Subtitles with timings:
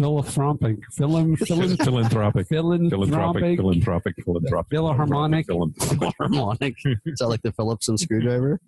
[0.00, 5.46] philanthropic, philan, philan, philanthropic, philanthropic, philanthropic, philanthropic, philanthropic, Philharmonic.
[5.46, 6.14] philanthropic.
[6.16, 6.74] harmonic.
[7.04, 8.58] Is that like the Phillips and screwdriver?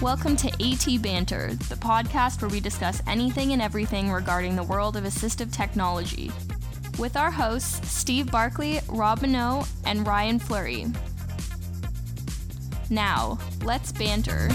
[0.00, 4.96] Welcome to AT Banter, the podcast where we discuss anything and everything regarding the world
[4.96, 6.30] of assistive technology.
[6.96, 10.86] With our hosts, Steve Barkley, Rob Minot, and Ryan Fleury.
[12.92, 14.50] Now, let's banter.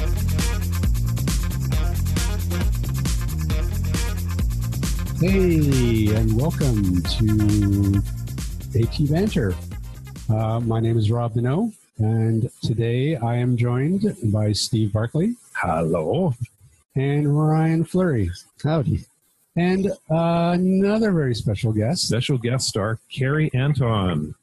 [5.19, 8.03] Hey, and welcome to
[8.79, 9.55] AT Banter.
[10.29, 16.35] Uh, my name is Rob Deneau, and today I am joined by Steve Barkley Hello.
[16.95, 18.29] and Ryan Fleury.
[18.63, 18.99] Howdy.
[19.55, 22.05] And uh, another very special guest.
[22.05, 24.35] Special guest star Carrie Anton.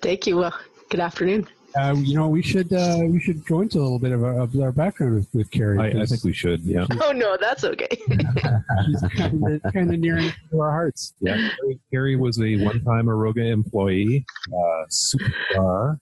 [0.00, 0.36] Thank you.
[0.36, 0.56] Well,
[0.90, 1.48] good afternoon.
[1.78, 4.40] Uh, you know, we should uh, we should go into a little bit of, our-
[4.40, 5.78] of our background with, with Carrie.
[5.78, 6.62] I, I 'cause think we should.
[6.62, 6.86] Yeah.
[7.02, 7.88] Oh no, that's okay.
[8.86, 10.18] she's kind of, kind of near
[10.50, 11.12] to our hearts.
[11.20, 11.34] Yeah.
[11.60, 15.98] Carrie, Carrie was a one-time Aroga employee, uh, superstar,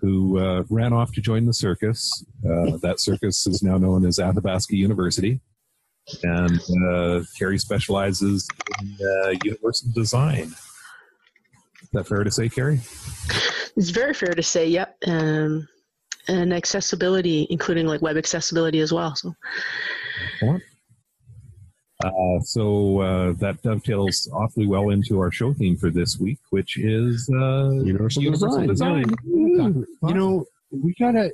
[0.00, 2.24] who uh, ran off to join the circus.
[2.44, 5.40] Uh, that circus is now known as Athabasca University.
[6.22, 8.46] And uh, Carrie specializes
[8.82, 10.52] in uh, universal design.
[11.94, 12.80] Is that fair to say, Carrie?
[13.76, 14.96] It's very fair to say, yep.
[15.06, 15.68] Um,
[16.26, 19.14] and accessibility, including like web accessibility as well.
[19.14, 19.32] So
[22.04, 26.78] Uh, so uh, that dovetails awfully well into our show theme for this week, which
[26.78, 29.04] is uh, Universal, universal design.
[29.06, 29.86] design.
[30.02, 31.30] You know, we gotta.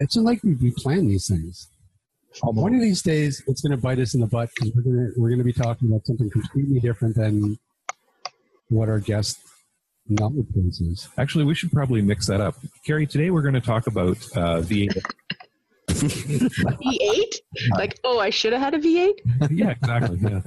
[0.00, 1.68] It's not like we, we plan these things.
[2.42, 5.12] One of these days, it's going to bite us in the butt because we're going
[5.12, 7.58] to we're going to be talking about something completely different than
[8.72, 9.38] what our guest
[10.08, 11.08] knowledge base is.
[11.18, 12.54] Actually, we should probably mix that up.
[12.86, 14.98] Carrie, today we're going to talk about uh, V8.
[15.88, 17.34] V8?
[17.76, 19.12] Like, oh, I should have had a V8.
[19.50, 20.18] yeah, exactly.
[20.22, 20.40] Yeah.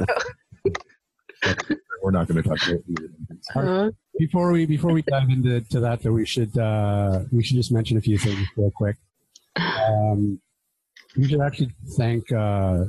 [2.02, 2.82] we're not going to talk about
[3.55, 3.88] V8.
[3.88, 7.55] Uh, Before we before we dive into to that, though, we should uh, we should
[7.58, 8.95] just mention a few things real quick.
[9.58, 10.39] Um,
[11.16, 12.86] we should actually thank uh,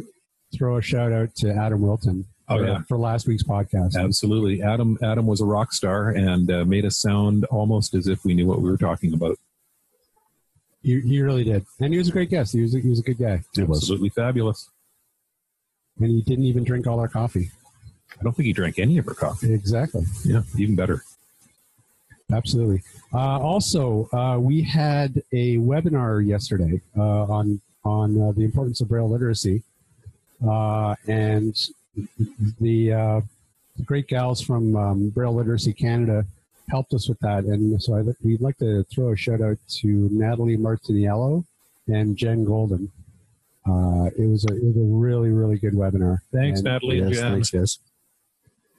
[0.57, 2.25] throw a shout out to Adam Wilton.
[2.49, 2.83] Oh, for, yeah.
[2.87, 3.97] for last week's podcast.
[3.97, 4.63] Absolutely.
[4.63, 8.35] Adam Adam was a rock star and uh, made us sound almost as if we
[8.35, 9.37] knew what we were talking about.
[10.83, 12.53] He, he really did, and he was a great guest.
[12.53, 13.79] He was a, he was a good guy, It was.
[13.79, 14.71] Absolutely fabulous.
[15.99, 17.51] and he didn't even drink all our coffee.
[18.21, 19.53] I don't think he drank any of our coffee.
[19.53, 21.03] Exactly, Yeah, even better.
[22.33, 22.83] absolutely.
[23.13, 28.89] Uh, also, uh, we had a webinar yesterday uh, on on uh, the importance of
[28.89, 29.63] Braille literacy,
[30.47, 31.57] uh, and
[32.61, 33.21] the, uh,
[33.85, 36.25] great gals from um, Braille Literacy Canada
[36.71, 37.45] helped us with that.
[37.45, 41.45] And so I, we'd like to throw a shout out to Natalie Martiniello
[41.89, 42.91] and Jen Goulden.
[43.69, 46.19] Uh, it was a it was a really really good webinar.
[46.33, 47.33] Thanks, And- Natalie and Yes, Jen.
[47.33, 47.79] thanks, guys.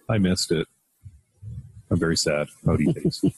[0.09, 0.65] I missed it.
[1.91, 2.47] I'm very sad.
[2.65, 3.21] Pouty face.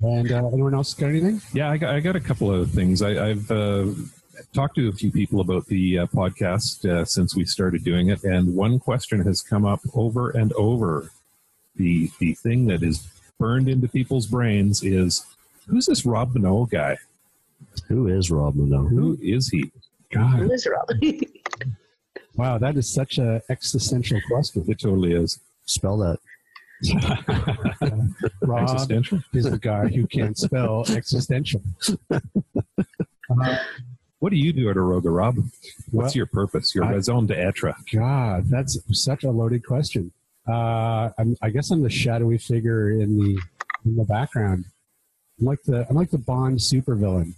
[0.00, 1.40] And uh, anyone else got anything?
[1.54, 3.00] Yeah, I got, I got a couple of things.
[3.00, 3.86] I, I've uh,
[4.52, 8.24] talked to a few people about the uh, podcast uh, since we started doing it,
[8.24, 11.10] and one question has come up over and over.
[11.76, 13.08] The the thing that is
[13.38, 15.24] burned into people's brains is
[15.66, 16.96] who's this Rob Minot guy?
[17.88, 18.90] Who is Rob Minot?
[18.90, 19.70] Who is he?
[20.12, 20.94] God, miserable.
[22.36, 24.64] wow, that is such a existential question.
[24.68, 25.40] It totally is.
[25.66, 26.18] Spell that.
[28.42, 29.20] Rob Existential.
[29.32, 31.62] is the guy who can't spell existential.
[32.10, 32.20] Uh,
[34.24, 35.36] What do you do at Aroga, Rob?
[35.36, 36.74] What's Well, your purpose?
[36.74, 37.74] Your I- raison d'etre?
[37.92, 40.12] God, that's such a loaded question.
[40.48, 43.38] Uh, I'm, I guess I'm the shadowy figure in the
[43.84, 44.64] in the background.
[45.38, 47.34] I'm like the I'm like the Bond supervillain.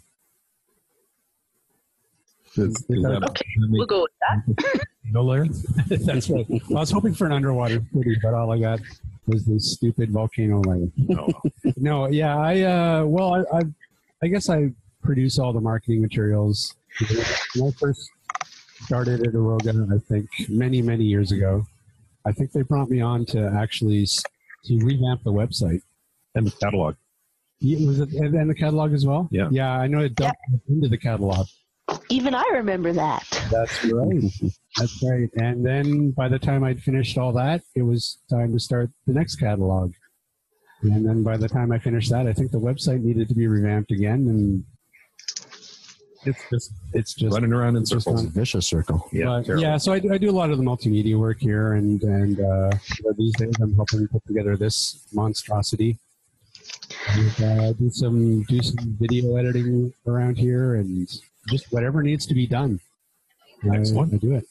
[2.55, 4.85] Is, is that Okay, we'll go with that.
[5.11, 5.47] no layer?
[5.89, 6.47] That's right.
[6.49, 8.79] I was hoping for an underwater city, but all I got
[9.27, 10.87] was this stupid volcano layer.
[10.97, 11.33] No.
[11.79, 13.63] No, yeah, I uh, well, I, I,
[14.23, 14.71] I guess I
[15.07, 16.75] produce all the marketing materials.
[17.57, 18.11] When I first
[18.83, 21.65] started at Aroga, I think many many years ago,
[22.27, 24.07] I think they brought me on to actually
[24.65, 25.81] to revamp the website.
[26.35, 26.97] And the catalog.
[27.61, 29.29] Yeah, Was it and, and the catalog as well?
[29.31, 29.49] Yeah.
[29.51, 30.37] yeah, I know it dumped
[30.69, 31.47] into the catalog.
[32.11, 33.25] Even I remember that.
[33.51, 34.23] That's right.
[34.77, 35.31] That's right.
[35.37, 39.15] And then by the time I'd finished all that, it was time to start the
[39.15, 39.93] next catalog.
[40.83, 43.47] And then by the time I finished that, I think the website needed to be
[43.47, 44.65] revamped again, and
[46.29, 48.25] It's just it's just running around in it's just circles.
[48.25, 49.09] a vicious circle.
[49.13, 49.77] Yeah, but, yeah.
[49.77, 52.71] So I, do- I do a lot of the multimedia work here, and and uh,
[53.17, 55.99] these days I'm helping put together this monstrosity.
[57.11, 61.09] and, uh, do some do some video editing around here, and
[61.49, 62.81] just whatever needs to be done.
[63.71, 64.15] I- Excellent.
[64.15, 64.45] I do it.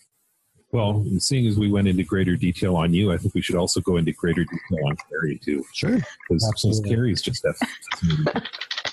[0.72, 3.80] Well, seeing as we went into greater detail on you, I think we should also
[3.80, 6.00] go into greater detail on Carrie too, Sure.
[6.30, 7.54] because Carrie's just a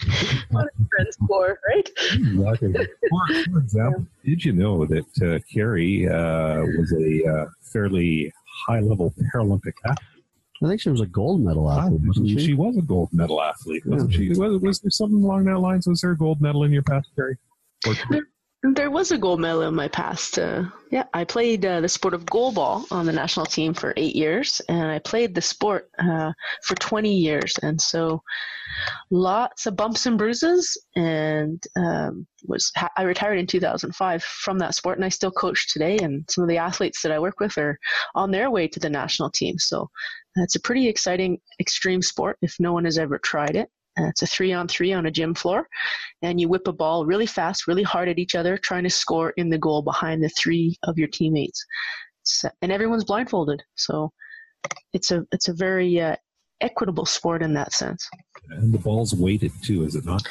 [0.50, 1.88] What are friends for, right?
[2.12, 2.72] Exactly.
[2.72, 8.32] For, for example, did you know that uh, Carrie uh, was a uh, fairly
[8.66, 10.25] high-level Paralympic athlete?
[10.62, 12.54] I think she was a gold medal athlete, wasn't she, she?
[12.54, 14.28] was a gold medal athlete, wasn't she?
[14.28, 15.88] Was, was there something along that lines?
[15.88, 17.37] Was there a gold medal in your past, Carrie?
[17.87, 18.22] Or, There
[19.03, 20.38] was a gold medal in my past.
[20.38, 24.14] Uh, yeah, I played uh, the sport of goalball on the national team for eight
[24.14, 26.32] years, and I played the sport uh,
[26.64, 27.55] for 20 years.
[27.62, 28.23] And so
[29.11, 34.76] lots of bumps and bruises, and um, was ha- I retired in 2005 from that
[34.76, 35.99] sport, and I still coach today.
[35.99, 37.76] And some of the athletes that I work with are
[38.14, 39.59] on their way to the national team.
[39.59, 39.91] So
[40.37, 43.69] that's a pretty exciting extreme sport if no one has ever tried it.
[43.99, 45.67] Uh, it's a three on three on a gym floor
[46.23, 49.31] and you whip a ball really fast, really hard at each other, trying to score
[49.37, 51.65] in the goal behind the three of your teammates.
[52.23, 54.12] So, and everyone's blindfolded, so
[54.93, 56.15] it's a it's a very uh,
[56.61, 58.09] equitable sport in that sense.
[58.50, 60.23] and the ball's weighted too, is it not?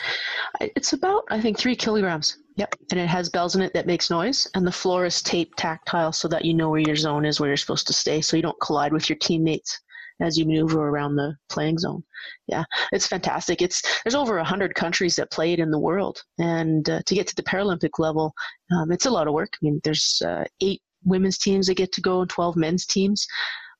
[0.62, 2.38] It's about I think three kilograms.
[2.56, 5.57] Yep, and it has bells in it that makes noise, and the floor is taped
[5.57, 8.38] tactile so that you know where your zone is, where you're supposed to stay, so
[8.38, 9.80] you don't collide with your teammates
[10.21, 12.03] as you maneuver around the playing zone.
[12.47, 13.62] Yeah, it's fantastic.
[13.62, 17.15] It's there's over a hundred countries that play it in the world, and uh, to
[17.15, 18.33] get to the Paralympic level,
[18.71, 19.53] um, it's a lot of work.
[19.53, 23.25] I mean, there's uh, eight women's teams that get to go and twelve men's teams,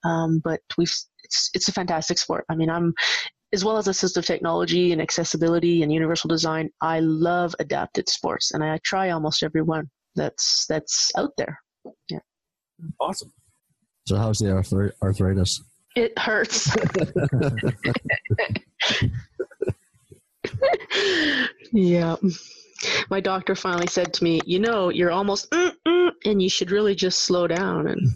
[0.04, 0.94] um, but we've
[1.24, 2.46] it's it's a fantastic sport.
[2.50, 2.94] I mean, I'm
[3.54, 8.64] as well as assistive technology and accessibility and universal design, I love adapted sports, and
[8.64, 11.60] I try almost every one that's that's out there.
[12.10, 12.20] Yeah.
[13.00, 13.32] Awesome.
[14.08, 14.52] So how's the
[15.02, 15.62] arthritis?
[15.96, 16.76] It hurts.
[21.72, 22.16] yeah.
[23.10, 25.54] My doctor finally said to me, "You know, you're almost,
[26.26, 28.12] and you should really just slow down." And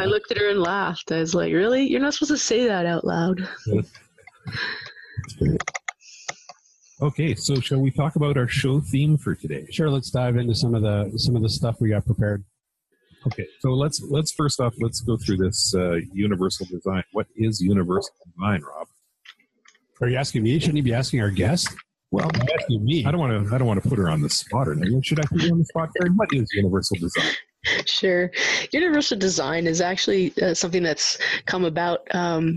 [0.00, 1.12] I looked at her and laughed.
[1.12, 1.86] I was like, "Really?
[1.86, 3.46] You're not supposed to say that out loud."
[7.02, 9.66] okay, so shall we talk about our show theme for today?
[9.70, 12.44] Sure, let's dive into some of the some of the stuff we got prepared.
[13.26, 17.02] Okay, so let's let's first off let's go through this uh, universal design.
[17.12, 18.88] What is universal design, Rob?
[20.00, 20.58] Are you asking me?
[20.58, 21.68] Shouldn't you be asking our guest?
[22.10, 23.04] Well, You're asking me.
[23.04, 25.02] I don't want to I don't want to put her on the spot or anything.
[25.02, 26.10] Should I put you on the spot, Carrie?
[26.10, 27.32] What is universal design?
[27.84, 28.30] Sure.
[28.72, 32.08] Universal design is actually uh, something that's come about.
[32.14, 32.56] Um,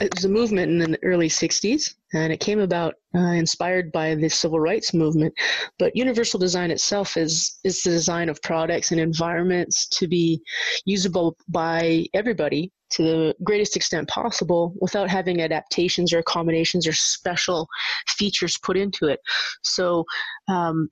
[0.00, 4.14] it was a movement in the early 60s, and it came about uh, inspired by
[4.14, 5.34] the civil rights movement.
[5.78, 10.42] But universal design itself is, is the design of products and environments to be
[10.84, 17.66] usable by everybody to the greatest extent possible without having adaptations or accommodations or special
[18.08, 19.18] features put into it.
[19.62, 20.04] So,
[20.48, 20.90] um,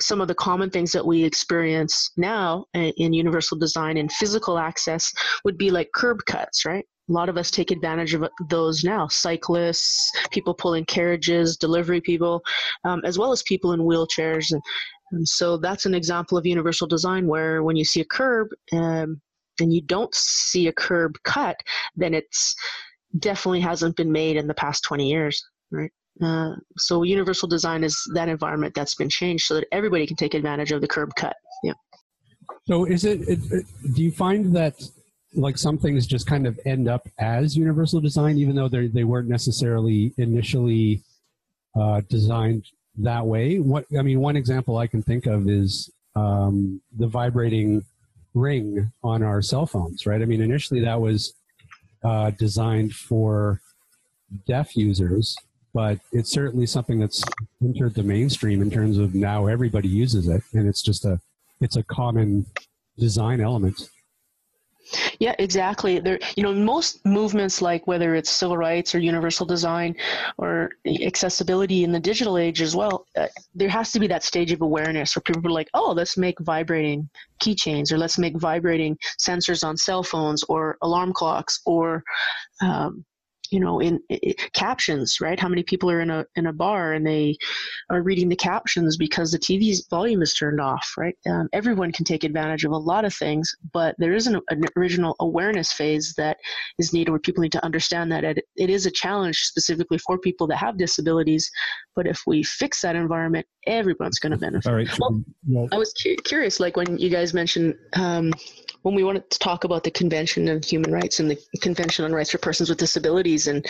[0.00, 4.58] some of the common things that we experience now in, in universal design and physical
[4.58, 5.12] access
[5.44, 6.84] would be like curb cuts, right?
[7.08, 9.08] A lot of us take advantage of those now.
[9.08, 12.42] Cyclists, people pulling carriages, delivery people,
[12.84, 14.52] um, as well as people in wheelchairs.
[14.52, 14.62] And,
[15.12, 19.20] and so that's an example of universal design where when you see a curb um,
[19.60, 21.56] and you don't see a curb cut,
[21.96, 22.54] then it's
[23.18, 25.90] definitely hasn't been made in the past 20 years, right?
[26.22, 30.34] Uh, so universal design is that environment that's been changed so that everybody can take
[30.34, 31.36] advantage of the curb cut.
[31.62, 31.74] Yeah.
[32.66, 33.66] So is it, it, it?
[33.94, 34.74] Do you find that
[35.34, 39.04] like some things just kind of end up as universal design, even though they they
[39.04, 41.02] weren't necessarily initially
[41.78, 42.64] uh, designed
[42.96, 43.58] that way?
[43.58, 47.84] What I mean, one example I can think of is um, the vibrating
[48.34, 50.20] ring on our cell phones, right?
[50.22, 51.34] I mean, initially that was
[52.04, 53.60] uh, designed for
[54.46, 55.36] deaf users,
[55.74, 57.22] but it's certainly something that's
[57.62, 61.20] entered the mainstream in terms of now everybody uses it, and it's just a
[61.60, 62.46] it's a common
[62.98, 63.90] design element.
[65.18, 65.98] Yeah, exactly.
[65.98, 69.96] There, you know, most movements like whether it's civil rights or universal design
[70.38, 70.70] or
[71.02, 74.62] accessibility in the digital age as well, uh, there has to be that stage of
[74.62, 77.08] awareness where people are like, "Oh, let's make vibrating
[77.42, 82.02] keychains, or let's make vibrating sensors on cell phones, or alarm clocks, or
[82.62, 83.04] um,
[83.50, 85.38] you know, in, i captions, right?
[85.38, 87.36] How many people are in a in a bar and they
[87.90, 91.16] are reading the captions because the TV's volume is turned off, right?
[91.26, 94.64] Um, everyone can take advantage of a lot of things, but there is an, an
[94.76, 96.36] original awareness phase that
[96.78, 100.18] is needed where people need to understand that it, it is a challenge specifically for
[100.18, 101.50] people that have disabilities.
[101.96, 104.68] But if we fix that environment, everyone's going to benefit.
[104.68, 104.88] All right.
[104.98, 105.22] Well,
[105.72, 108.32] I was cu- curious, like when you guys mentioned um,
[108.82, 112.12] when we wanted to talk about the Convention on Human Rights and the Convention on
[112.12, 113.64] Rights for Persons with Disabilities, and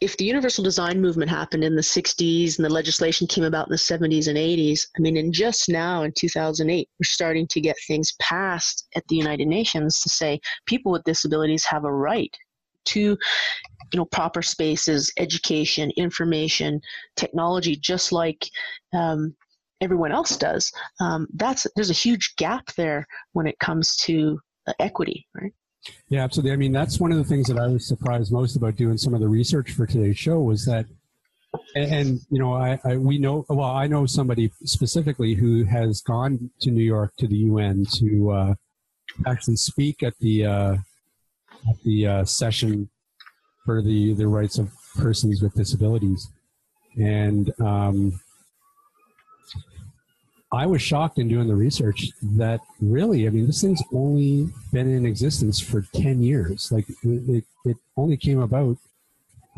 [0.00, 3.72] if the universal design movement happened in the 60s and the legislation came about in
[3.72, 7.76] the 70s and 80s, I mean, in just now in 2008, we're starting to get
[7.86, 12.34] things passed at the United Nations to say people with disabilities have a right
[12.86, 16.80] to you know proper spaces education information
[17.16, 18.48] technology just like
[18.94, 19.34] um,
[19.80, 24.72] everyone else does um, that's there's a huge gap there when it comes to uh,
[24.80, 25.52] equity right
[26.08, 26.52] yeah, absolutely.
[26.52, 29.14] I mean, that's one of the things that I was surprised most about doing some
[29.14, 30.86] of the research for today's show was that,
[31.74, 36.00] and, and you know, I, I, we know well, I know somebody specifically who has
[36.02, 38.54] gone to New York to the UN to uh,
[39.26, 40.76] actually speak at the uh,
[41.68, 42.90] at the uh, session
[43.64, 46.28] for the the rights of persons with disabilities,
[46.96, 48.20] and um,
[50.50, 54.90] I was shocked in doing the research that really, I mean, this thing's only been
[54.90, 56.72] in existence for 10 years.
[56.72, 58.78] Like it, it only came about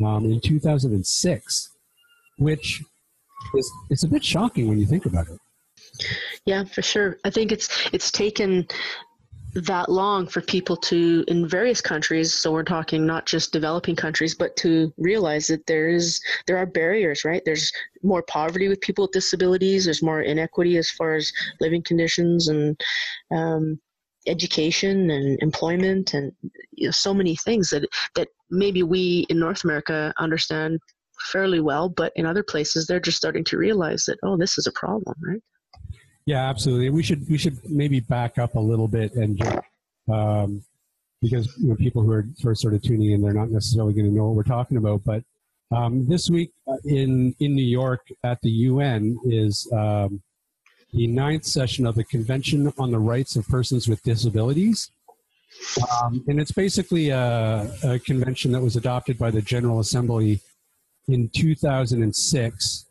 [0.03, 1.69] um, in 2006,
[2.37, 2.83] which
[3.55, 5.39] is it's a bit shocking when you think about it.
[6.45, 7.17] Yeah, for sure.
[7.23, 8.67] I think it's it's taken
[9.53, 14.33] that long for people to in various countries so we're talking not just developing countries
[14.33, 17.41] but to realize that there is there are barriers right?
[17.45, 17.71] There's
[18.03, 19.85] more poverty with people with disabilities.
[19.85, 22.79] There's more inequity as far as living conditions and
[23.31, 23.79] um,
[24.27, 26.31] education and employment and
[26.71, 30.79] you know, so many things that that maybe we in north america understand
[31.31, 34.67] fairly well but in other places they're just starting to realize that oh this is
[34.67, 35.41] a problem right
[36.25, 36.89] yeah, absolutely.
[36.89, 39.57] We should we should maybe back up a little bit and just
[40.11, 40.63] um,
[41.21, 44.05] because you know, people who are first sort of tuning in, they're not necessarily going
[44.05, 45.03] to know what we're talking about.
[45.03, 45.23] But
[45.71, 50.21] um, this week uh, in in New York at the UN is um,
[50.93, 54.91] the ninth session of the Convention on the Rights of Persons with Disabilities.
[56.01, 60.39] Um, and it's basically a, a, convention that was adopted by the General Assembly
[61.07, 62.85] in 2006.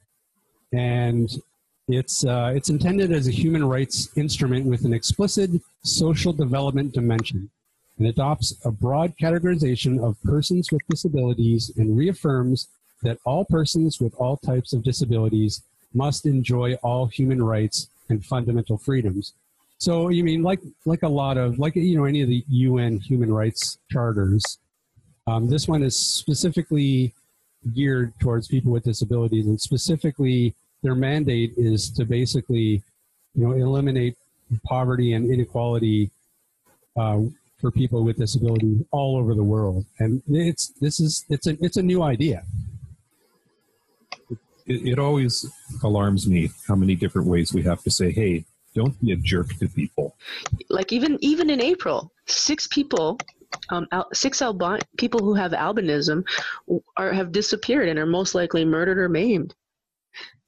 [0.72, 1.30] And
[1.88, 5.50] it's, uh, it's intended as a human rights instrument with an explicit
[5.82, 7.50] social development dimension
[7.98, 12.68] and adopts a broad categorization of persons with disabilities and reaffirms
[13.02, 18.78] that all persons with all types of disabilities must enjoy all human rights and fundamental
[18.78, 19.34] freedoms.
[19.78, 22.98] So you mean like like a lot of like you know any of the UN
[22.98, 24.58] human rights charters,
[25.26, 27.14] um, this one is specifically
[27.74, 32.82] geared towards people with disabilities and specifically their mandate is to basically,
[33.34, 34.16] you know, eliminate
[34.64, 36.10] poverty and inequality
[36.96, 37.20] uh,
[37.60, 39.84] for people with disabilities all over the world.
[39.98, 42.42] And it's this is it's a it's a new idea.
[44.66, 45.46] It, it always
[45.82, 48.44] alarms me how many different ways we have to say, "Hey,
[48.74, 50.16] don't be a jerk to people."
[50.70, 53.18] Like even even in April, six people
[53.70, 56.24] um, six albi- people who have albinism
[56.96, 59.54] are have disappeared and are most likely murdered or maimed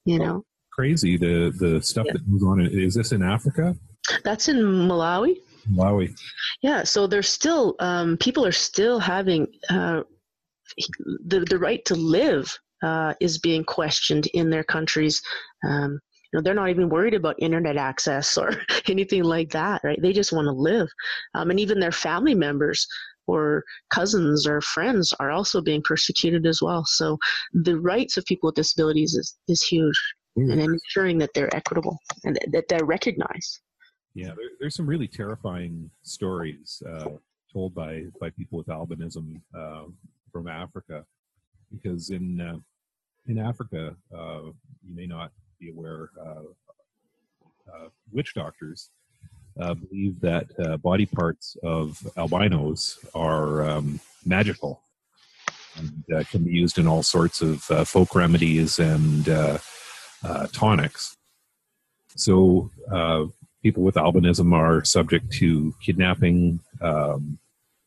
[0.05, 0.43] you know?
[0.73, 2.13] crazy the the stuff yeah.
[2.13, 2.61] that goes on.
[2.61, 3.75] Is this in africa?
[4.23, 5.37] That's in malawi.
[5.71, 6.17] Malawi.
[6.61, 10.01] Yeah so there's still um, people are still having uh,
[11.25, 12.51] the, the right to live
[12.83, 15.21] uh, is being questioned in their countries.
[15.67, 15.99] Um,
[16.31, 18.51] you know they're not even worried about internet access or
[18.87, 20.01] anything like that right?
[20.01, 20.89] They just want to live.
[21.35, 22.87] Um, and even their family members
[23.27, 26.85] or cousins or friends are also being persecuted as well.
[26.85, 27.17] So
[27.53, 29.99] the rights of people with disabilities is, is huge
[30.37, 30.51] mm.
[30.51, 33.61] and ensuring that they're equitable and that they're recognized.
[34.15, 37.09] Yeah, there, there's some really terrifying stories uh,
[37.51, 39.85] told by, by people with albinism uh,
[40.31, 41.05] from Africa
[41.71, 42.57] because in, uh,
[43.27, 44.41] in Africa, uh,
[44.85, 46.43] you may not be aware, uh,
[47.73, 48.89] uh, witch doctors
[49.59, 54.81] uh, believe that uh, body parts of albinos are um, magical
[55.77, 59.57] and uh, can be used in all sorts of uh, folk remedies and uh,
[60.23, 61.15] uh, tonics.
[62.15, 62.69] So,
[63.63, 67.39] people with albinism are subject to kidnapping, um,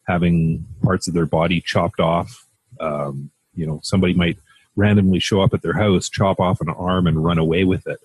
[0.06, 2.46] having parts of their body chopped off.
[2.80, 4.38] Um, you know, somebody might
[4.74, 8.00] randomly show up at their house, chop off an arm, and run away with it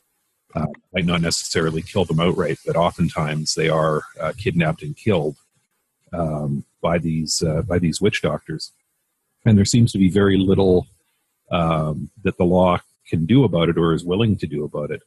[0.55, 5.37] uh, might not necessarily kill them outright, but oftentimes they are uh, kidnapped and killed
[6.13, 8.71] um, by these uh, by these witch doctors.
[9.45, 10.87] And there seems to be very little
[11.51, 15.01] um, that the law can do about it or is willing to do about it.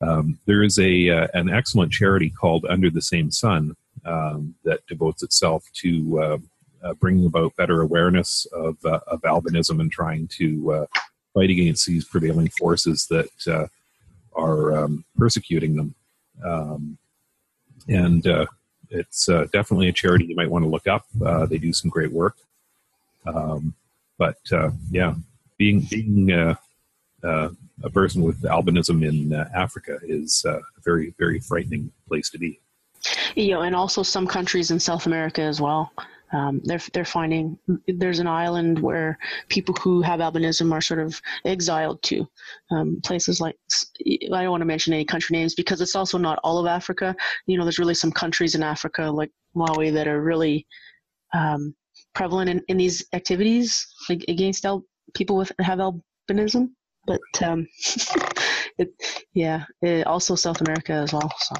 [0.00, 4.86] Um, there is a uh, an excellent charity called Under the Same Sun um, that
[4.86, 6.38] devotes itself to uh,
[6.82, 10.86] uh, bringing about better awareness of, of albinism and trying to
[11.34, 13.28] fight against these prevailing forces that
[14.38, 15.94] are um, persecuting them.
[16.44, 16.98] Um,
[17.88, 18.46] and uh,
[18.90, 21.04] it's uh, definitely a charity you might want to look up.
[21.24, 22.36] Uh, they do some great work.
[23.26, 23.74] Um,
[24.18, 25.14] but uh, yeah,
[25.58, 26.54] being being uh,
[27.22, 27.50] uh,
[27.82, 32.60] a person with albinism in Africa is a very very frightening place to be.
[33.36, 35.92] Know, and also some countries in South America as well.
[36.32, 39.18] Um, they're they're finding there's an island where
[39.48, 42.26] people who have albinism are sort of exiled to
[42.70, 43.56] um, places like
[44.06, 47.16] I don't want to mention any country names because it's also not all of Africa.
[47.46, 50.66] You know, there's really some countries in Africa like Malawi that are really
[51.32, 51.74] um,
[52.14, 56.70] prevalent in, in these activities like against al- people with have albinism.
[57.06, 57.66] But um,
[58.78, 58.92] it,
[59.32, 61.32] yeah, it, also South America as well.
[61.38, 61.54] So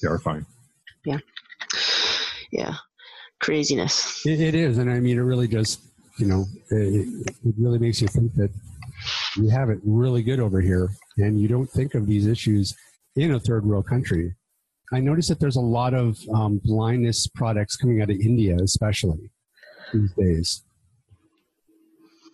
[0.00, 0.46] terrifying.
[1.04, 1.18] Yeah,
[2.50, 2.76] yeah
[3.40, 4.24] craziness.
[4.26, 5.78] It, it is, and I mean, it really does.
[6.18, 8.50] You know, it, it really makes you think that
[9.38, 12.74] we have it really good over here, and you don't think of these issues
[13.16, 14.34] in a third world country.
[14.92, 19.30] I noticed that there's a lot of um, blindness products coming out of India, especially
[19.92, 20.62] these days.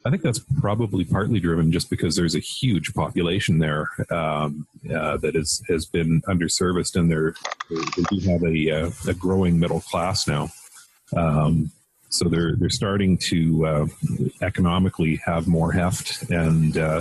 [0.04, 5.16] I think that's probably partly driven just because there's a huge population there um, uh,
[5.18, 7.34] that is, has been underserviced, and they're,
[7.70, 10.50] they do have a, uh, a growing middle class now.
[11.16, 11.70] Um,
[12.08, 13.86] so they're they're starting to uh,
[14.42, 17.00] economically have more heft, and uh,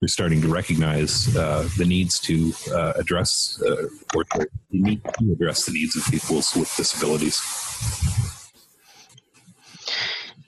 [0.00, 5.32] they're starting to recognize uh, the needs to uh, address uh, or the need to
[5.32, 7.40] address the needs of people with disabilities.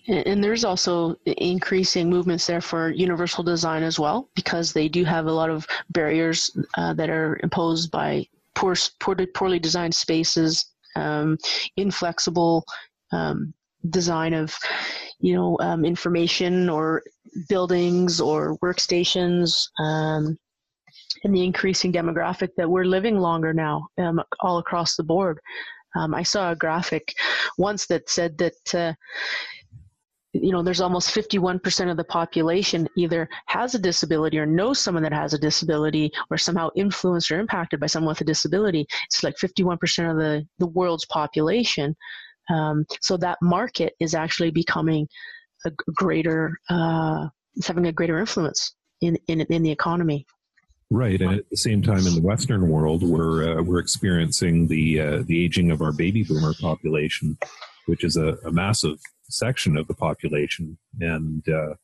[0.09, 5.27] And there's also increasing movements there for universal design as well, because they do have
[5.27, 11.37] a lot of barriers uh, that are imposed by poor, poorly, poorly designed spaces, um,
[11.77, 12.65] inflexible
[13.13, 13.53] um,
[13.91, 14.57] design of
[15.21, 17.03] you know um, information or
[17.49, 20.37] buildings or workstations um,
[21.25, 25.39] and the increasing demographic that we're living longer now um, all across the board.
[25.97, 27.15] Um, i saw a graphic
[27.57, 28.93] once that said that uh,
[30.33, 35.03] you know there's almost 51% of the population either has a disability or knows someone
[35.03, 38.87] that has a disability or somehow influenced or impacted by someone with a disability.
[39.07, 41.97] It's like 51% of the the world's population
[42.52, 45.09] um, so that market is actually becoming
[45.64, 50.26] a greater, uh, it's having a greater influence in, in, in the economy.
[50.88, 55.00] Right, and at the same time, in the Western world, we're uh, we're experiencing the
[55.00, 57.37] uh, the aging of our baby boomer population,
[57.87, 61.74] which is a, a massive section of the population, and uh,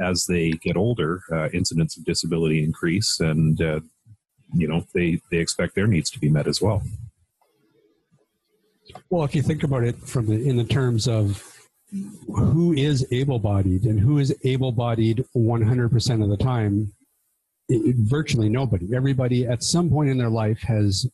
[0.00, 3.80] as they get older, uh, incidents of disability increase, and uh,
[4.54, 6.82] you know they they expect their needs to be met as well.
[9.10, 11.42] Well, if you think about it from the, in the terms of
[12.28, 16.92] who is able-bodied and who is able-bodied 100% of the time,
[17.68, 18.94] it, virtually nobody.
[18.94, 21.06] Everybody at some point in their life has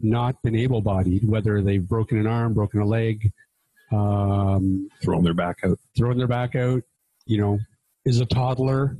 [0.00, 3.32] not been able-bodied, whether they've broken an arm, broken a leg,
[3.92, 6.82] um, thrown their back out, thrown their back out.
[7.26, 7.58] You know,
[8.04, 8.96] is a toddler,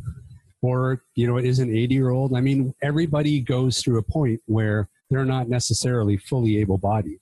[0.61, 2.37] or you know, is an 80-year-old.
[2.37, 7.21] I mean, everybody goes through a point where they're not necessarily fully able-bodied.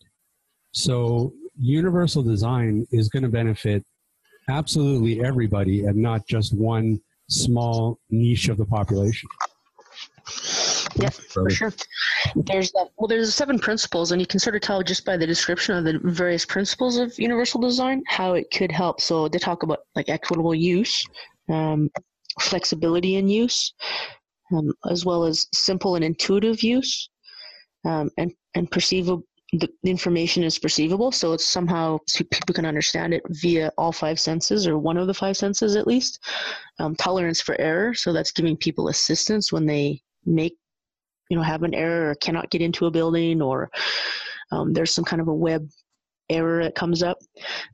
[0.72, 3.84] So universal design is going to benefit
[4.48, 9.28] absolutely everybody and not just one small niche of the population.
[10.96, 11.72] Yep, for sure.
[12.34, 12.88] There's that.
[12.98, 15.84] Well, there's seven principles, and you can sort of tell just by the description of
[15.84, 19.00] the various principles of universal design how it could help.
[19.00, 21.04] So they talk about like equitable use,
[21.48, 21.90] um,
[22.40, 23.72] flexibility in use,
[24.52, 27.08] um, as well as simple and intuitive use,
[27.84, 33.12] um, and and perceivable the information is perceivable, so it's somehow so people can understand
[33.12, 36.20] it via all five senses or one of the five senses at least.
[36.78, 40.56] Um, tolerance for error, so that's giving people assistance when they make,
[41.28, 43.70] you know, have an error or cannot get into a building or
[44.52, 45.68] um, there's some kind of a web
[46.28, 47.18] error that comes up,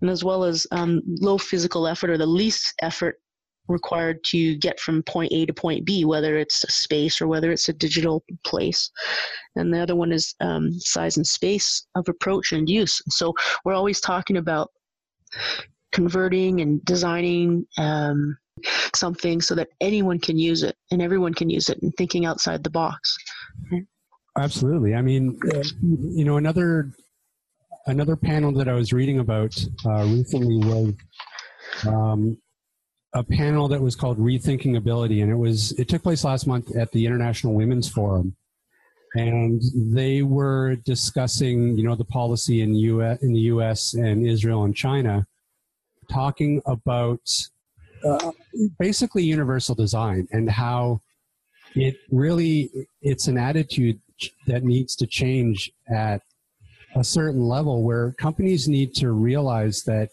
[0.00, 3.20] and as well as um, low physical effort or the least effort
[3.68, 7.50] required to get from point A to point B, whether it's a space or whether
[7.50, 8.90] it's a digital place.
[9.56, 13.00] And the other one is um, size and space of approach and use.
[13.08, 14.70] So we're always talking about
[15.92, 18.36] converting and designing um,
[18.94, 22.62] something so that anyone can use it and everyone can use it and thinking outside
[22.62, 23.16] the box.
[24.38, 24.94] Absolutely.
[24.94, 25.38] I mean,
[25.82, 26.92] you know, another
[27.86, 30.94] another panel that I was reading about uh, recently was
[31.86, 32.36] um,
[33.16, 36.76] a panel that was called Rethinking Ability, and it was it took place last month
[36.76, 38.36] at the International Women's Forum,
[39.14, 43.22] and they were discussing you know the policy in U.S.
[43.22, 43.94] in the U.S.
[43.94, 45.26] and Israel and China,
[46.12, 47.20] talking about
[48.04, 48.32] uh,
[48.78, 51.00] basically universal design and how
[51.74, 53.98] it really it's an attitude
[54.46, 56.20] that needs to change at
[56.94, 60.10] a certain level where companies need to realize that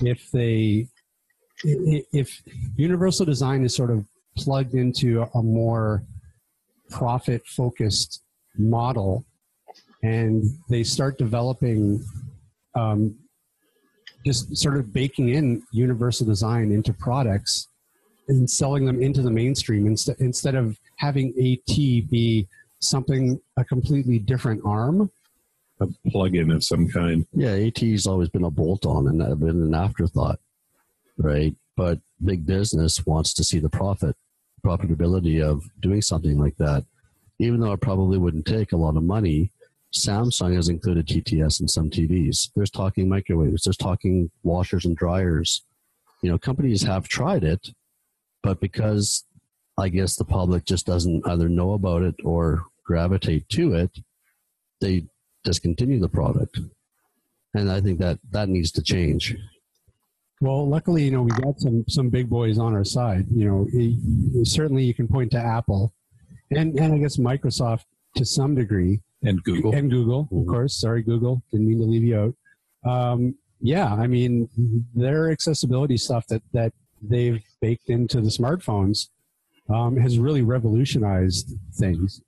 [0.00, 0.86] if they
[1.64, 2.42] if
[2.76, 4.04] universal design is sort of
[4.36, 6.02] plugged into a more
[6.90, 8.22] profit focused
[8.56, 9.24] model
[10.02, 12.02] and they start developing
[12.74, 13.16] um,
[14.24, 17.68] just sort of baking in universal design into products
[18.28, 22.46] and selling them into the mainstream instead instead of having AT be
[22.80, 25.10] something a completely different arm.
[25.80, 27.24] A plug-in of some kind.
[27.32, 30.40] Yeah, AT's always been a bolt on and been an afterthought,
[31.18, 31.54] right?
[31.76, 34.16] But big business wants to see the profit,
[34.64, 36.84] profitability of doing something like that.
[37.38, 39.52] Even though it probably wouldn't take a lot of money,
[39.94, 42.50] Samsung has included TTS in some TVs.
[42.54, 45.62] There's talking microwaves, there's talking washers and dryers.
[46.22, 47.70] You know, companies have tried it,
[48.42, 49.24] but because
[49.78, 53.98] I guess the public just doesn't either know about it or gravitate to it,
[54.80, 55.06] they
[55.44, 56.58] discontinue the product.
[57.54, 59.36] And I think that that needs to change.
[60.40, 63.26] Well, luckily, you know, we got some some big boys on our side.
[63.34, 65.92] You know, it- certainly you can point to Apple,
[66.50, 67.84] and and I guess Microsoft
[68.16, 69.74] to some degree, And Google.
[69.74, 70.80] and Google, of course.
[70.80, 72.34] Sorry, Google, didn't mean to leave you out.
[72.90, 74.48] Um, yeah, I mean,
[74.94, 76.72] their accessibility stuff that that
[77.02, 79.08] they've baked into the smartphones
[79.68, 82.22] um, has really revolutionized things.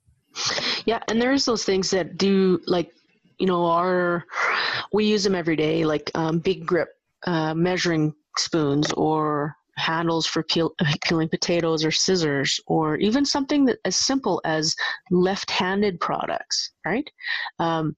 [0.85, 2.91] Yeah, and there's those things that do like,
[3.39, 4.25] you know, our
[4.93, 6.89] we use them every day, like um, big grip
[7.27, 13.79] uh, measuring spoons or handles for peel, peeling potatoes or scissors, or even something that
[13.85, 14.75] as simple as
[15.09, 17.09] left-handed products, right?
[17.59, 17.95] Um,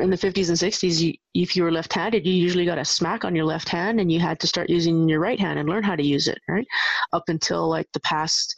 [0.00, 3.24] in the 50s and 60s, you, if you were left-handed, you usually got a smack
[3.24, 5.84] on your left hand, and you had to start using your right hand and learn
[5.84, 6.66] how to use it, right?
[7.12, 8.54] Up until like the past.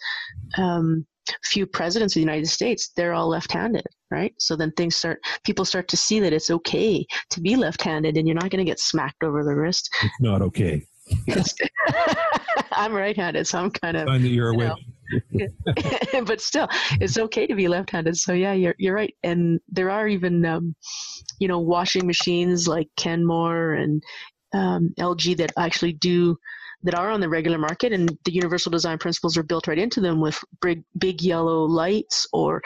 [0.56, 1.06] Um,
[1.44, 4.34] few presidents of the United States, they're all left-handed, right?
[4.38, 8.26] So then things start, people start to see that it's okay to be left-handed, and
[8.26, 9.88] you're not going to get smacked over the wrist.
[10.02, 10.82] It's not okay.
[12.72, 14.76] I'm right-handed, so I'm kind of, that you're You know.
[16.24, 16.68] but still,
[17.00, 18.16] it's okay to be left-handed.
[18.16, 19.14] So yeah, you're you're right.
[19.22, 20.74] And there are even, um,
[21.38, 24.02] you know, washing machines like Kenmore and
[24.54, 26.36] um, LG that actually do
[26.84, 30.00] that are on the regular market, and the universal design principles are built right into
[30.00, 32.62] them with big big yellow lights or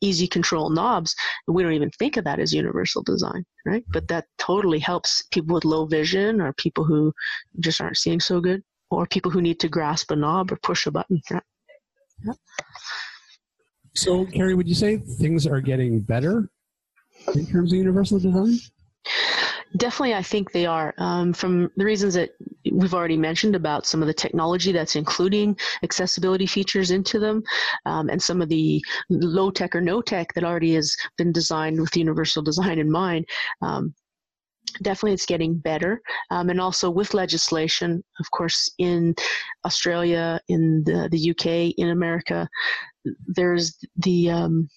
[0.00, 1.14] easy control knobs.
[1.46, 3.84] We don't even think of that as universal design, right?
[3.88, 7.12] But that totally helps people with low vision or people who
[7.60, 10.86] just aren't seeing so good, or people who need to grasp a knob or push
[10.86, 11.20] a button.
[11.30, 12.36] right?
[13.94, 16.48] So, Carrie, would you say things are getting better
[17.34, 18.58] in terms of universal design?
[19.76, 20.94] Definitely, I think they are.
[20.98, 22.30] Um, from the reasons that
[22.70, 27.42] we've already mentioned about some of the technology that's including accessibility features into them,
[27.86, 31.80] um, and some of the low tech or no tech that already has been designed
[31.80, 33.24] with universal design in mind.
[33.62, 33.94] Um,
[34.82, 36.02] definitely, it's getting better.
[36.30, 39.14] Um, and also with legislation, of course, in
[39.64, 42.48] Australia, in the, the UK, in America,
[43.26, 44.68] there's the um,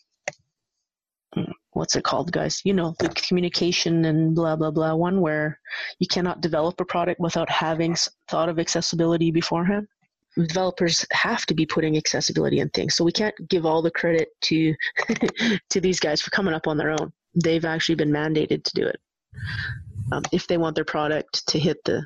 [1.76, 2.62] what's it called, guys?
[2.64, 5.60] You know, the communication and blah, blah, blah one where
[6.00, 7.96] you cannot develop a product without having
[8.30, 9.86] thought of accessibility beforehand.
[10.38, 12.96] Developers have to be putting accessibility in things.
[12.96, 14.74] So we can't give all the credit to
[15.70, 17.12] to these guys for coming up on their own.
[17.44, 19.00] They've actually been mandated to do it.
[20.14, 22.06] Um, if they want their product to hit the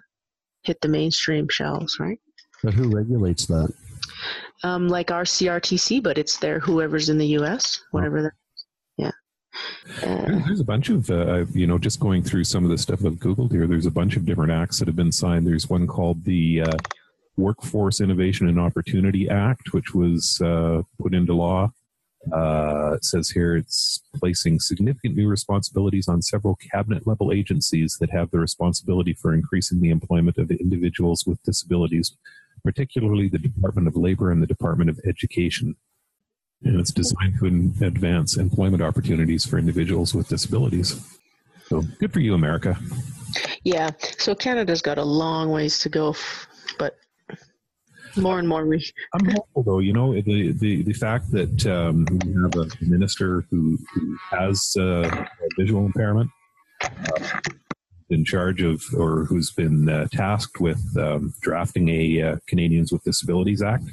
[0.63, 2.19] hit the mainstream shelves, right?
[2.63, 3.71] But who regulates that?
[4.63, 7.81] Um, like our CRTC, but it's there whoever's in the U.S.
[7.91, 8.35] Whatever.
[10.03, 12.77] Uh, There's there's a bunch of, uh, you know, just going through some of the
[12.77, 15.47] stuff I've Googled here, there's a bunch of different acts that have been signed.
[15.47, 16.77] There's one called the uh,
[17.37, 21.71] Workforce Innovation and Opportunity Act, which was uh, put into law.
[22.33, 28.11] Uh, it says here it's placing significant new responsibilities on several cabinet level agencies that
[28.11, 32.17] have the responsibility for increasing the employment of individuals with disabilities,
[32.63, 35.75] particularly the Department of Labor and the Department of Education.
[36.63, 40.99] And it's designed to advance employment opportunities for individuals with disabilities.
[41.67, 42.77] So good for you, America.
[43.63, 46.15] Yeah, so Canada's got a long ways to go,
[46.77, 46.97] but
[48.17, 48.83] more and more we.
[49.13, 49.79] I'm hopeful, though.
[49.79, 54.75] You know, the the, the fact that um, we have a minister who, who has
[54.77, 56.29] uh, a visual impairment,
[56.83, 57.39] uh,
[58.09, 63.03] in charge of, or who's been uh, tasked with um, drafting a uh, Canadians with
[63.03, 63.83] Disabilities Act,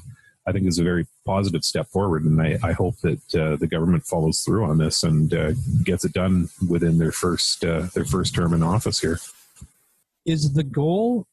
[0.47, 3.67] I think is a very positive step forward, and I, I hope that uh, the
[3.67, 8.05] government follows through on this and uh, gets it done within their first uh, their
[8.05, 9.19] first term in office here.
[10.25, 11.27] Is the goal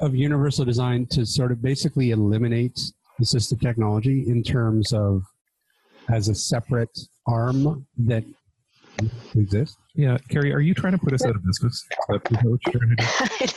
[0.00, 2.80] of universal design to sort of basically eliminate
[3.20, 5.22] assistive technology in terms of
[6.08, 8.24] as a separate arm that
[9.36, 9.76] exists?
[9.98, 11.84] Yeah, Carrie, are you trying to put us out of business?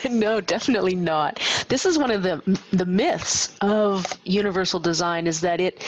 [0.10, 1.40] No, definitely not.
[1.68, 5.86] This is one of the the myths of universal design is that it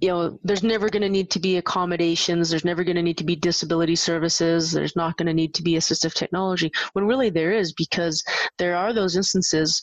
[0.00, 3.18] you know there's never going to need to be accommodations there's never going to need
[3.18, 7.30] to be disability services there's not going to need to be assistive technology when really
[7.30, 8.22] there is because
[8.58, 9.80] there are those instances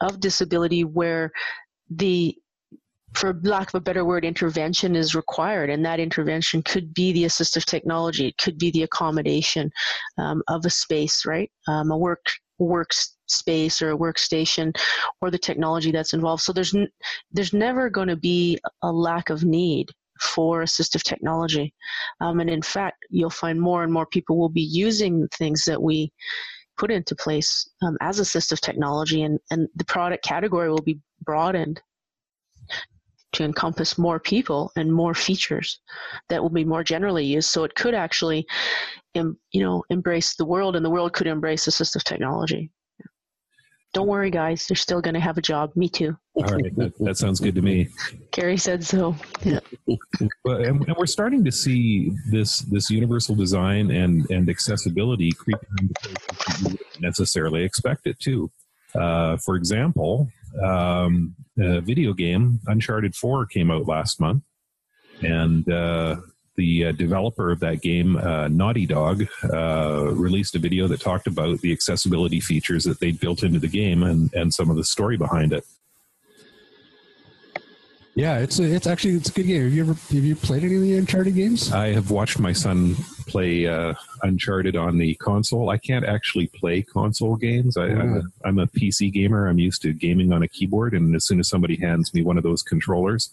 [0.00, 1.30] of disability where
[1.90, 2.34] the
[3.14, 7.24] for lack of a better word, intervention is required, and that intervention could be the
[7.24, 8.28] assistive technology.
[8.28, 9.70] It could be the accommodation
[10.18, 11.50] um, of a space, right?
[11.68, 12.24] Um, a work
[12.60, 14.76] workspace or a workstation,
[15.20, 16.42] or the technology that's involved.
[16.42, 16.88] So there's n-
[17.32, 21.74] there's never going to be a lack of need for assistive technology,
[22.20, 25.82] um, and in fact, you'll find more and more people will be using things that
[25.82, 26.12] we
[26.78, 31.80] put into place um, as assistive technology, and and the product category will be broadened
[33.32, 35.80] to encompass more people and more features
[36.28, 37.50] that will be more generally used.
[37.50, 38.46] So it could actually,
[39.14, 42.70] you know, embrace the world, and the world could embrace assistive technology.
[43.94, 44.66] Don't worry, guys.
[44.70, 45.70] You're still going to have a job.
[45.76, 46.16] Me too.
[46.34, 47.88] All right, that, that sounds good to me.
[48.30, 49.14] Carrie said so.
[49.44, 49.60] Yeah.
[50.44, 55.68] But, and, and, we're starting to see this this universal design and and accessibility creeping
[55.78, 58.50] into places you necessarily expect it to.
[58.94, 60.28] Uh, for example,
[60.62, 64.42] um, video game, Uncharted 4, came out last month.
[65.22, 66.16] And uh,
[66.56, 71.26] the uh, developer of that game, uh, Naughty Dog, uh, released a video that talked
[71.26, 74.84] about the accessibility features that they built into the game and, and some of the
[74.84, 75.64] story behind it.
[78.14, 79.62] Yeah, it's a, it's actually it's a good game.
[79.62, 81.72] Have you ever have you played any of the Uncharted games?
[81.72, 82.94] I have watched my son
[83.26, 85.70] play uh, Uncharted on the console.
[85.70, 87.78] I can't actually play console games.
[87.78, 89.48] I, am a, I'm a PC gamer.
[89.48, 92.36] I'm used to gaming on a keyboard, and as soon as somebody hands me one
[92.36, 93.30] of those controllers,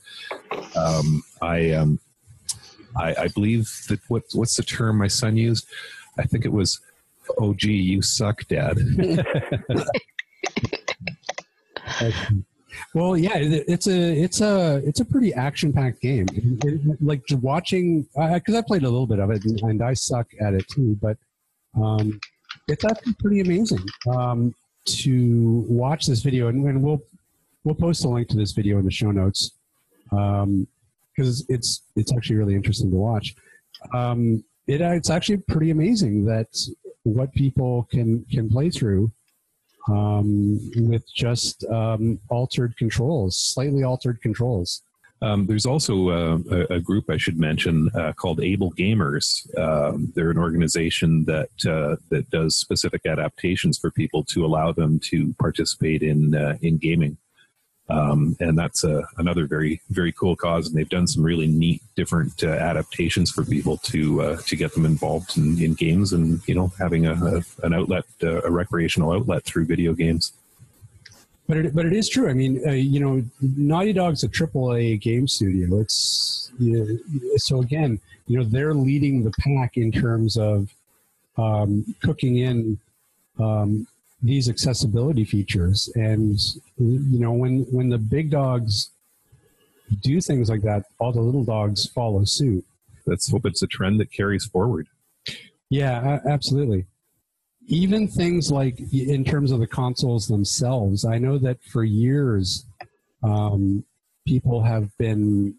[0.77, 1.99] um, I um,
[2.95, 5.67] I, I believe that what what's the term my son used?
[6.17, 6.79] I think it was,
[7.37, 8.77] "Oh, gee, you suck, Dad."
[12.93, 16.27] Well, yeah, it's a it's a it's a pretty action packed game.
[16.33, 20.27] It, like watching because I played a little bit of it and, and I suck
[20.41, 21.17] at it too, but
[21.75, 22.19] um,
[22.67, 24.53] it's actually pretty amazing um,
[24.85, 27.01] to watch this video, and, and, we'll
[27.63, 29.51] we'll post a link to this video in the show notes
[30.09, 30.67] because um,
[31.49, 33.35] it's it's actually really interesting to watch.
[33.93, 36.47] Um, it, it's actually pretty amazing that
[37.03, 39.11] what people can can play through
[39.91, 44.84] um, with just um, altered controls, slightly altered controls.
[45.21, 49.45] Um, there's also uh, a, a, group I should mention uh, called Able Gamers.
[49.58, 54.97] Um, they're an organization that uh, that does specific adaptations for people to allow them
[55.06, 57.17] to participate in uh, in gaming.
[57.89, 60.67] Um, and that's a, another very very cool cause.
[60.67, 64.73] And they've done some really neat different uh, adaptations for people to uh, to get
[64.73, 68.52] them involved in, in, games and you know having a, a an outlet uh, a
[68.52, 70.34] recreational outlet through video games.
[71.47, 72.30] But it, but it is true.
[72.30, 75.80] I mean, uh, you know, Naughty Dog's a triple A game studio.
[75.80, 76.52] It's
[77.38, 80.71] so again, you know, they're leading the pack in terms of
[81.38, 82.78] um, cooking in
[83.39, 83.88] um,
[84.21, 85.89] these accessibility features.
[85.95, 86.39] And
[86.77, 88.91] you know, when when the big dogs
[90.01, 92.65] do things like that, all the little dogs follow suit.
[93.05, 94.88] Let's hope it's a trend that carries forward.
[95.69, 96.86] Yeah, absolutely.
[97.67, 102.65] Even things like in terms of the consoles themselves, I know that for years
[103.23, 103.84] um,
[104.27, 105.55] people have been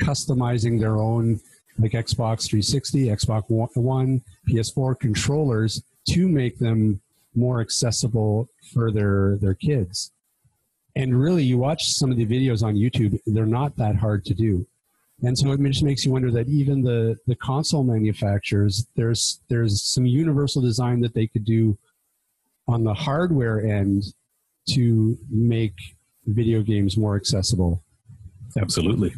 [0.00, 1.40] customizing their own
[1.78, 3.44] like Xbox 360, Xbox
[3.76, 7.00] One, PS4 controllers to make them
[7.36, 10.12] more accessible for their their kids.
[10.96, 14.34] And really, you watch some of the videos on YouTube; they're not that hard to
[14.34, 14.66] do.
[15.22, 19.82] And so it just makes you wonder that even the the console manufacturers, there's there's
[19.82, 21.78] some universal design that they could do
[22.66, 24.04] on the hardware end
[24.70, 25.74] to make
[26.26, 27.82] video games more accessible.
[28.56, 29.14] Absolutely.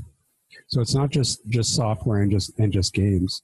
[0.69, 3.43] So it's not just just software and just and just games.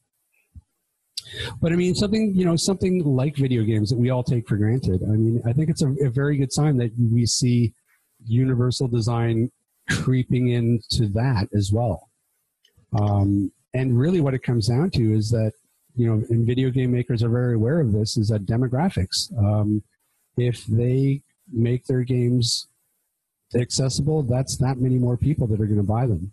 [1.60, 4.56] But I mean, something you know, something like video games that we all take for
[4.56, 5.02] granted.
[5.02, 7.74] I mean, I think it's a, a very good sign that we see
[8.26, 9.50] universal design
[9.90, 12.08] creeping into that as well.
[12.98, 15.52] Um, and really, what it comes down to is that
[15.96, 18.16] you know, and video game makers are very aware of this.
[18.16, 19.36] Is that demographics?
[19.38, 19.82] Um,
[20.36, 22.68] if they make their games
[23.54, 26.32] accessible, that's that many more people that are going to buy them.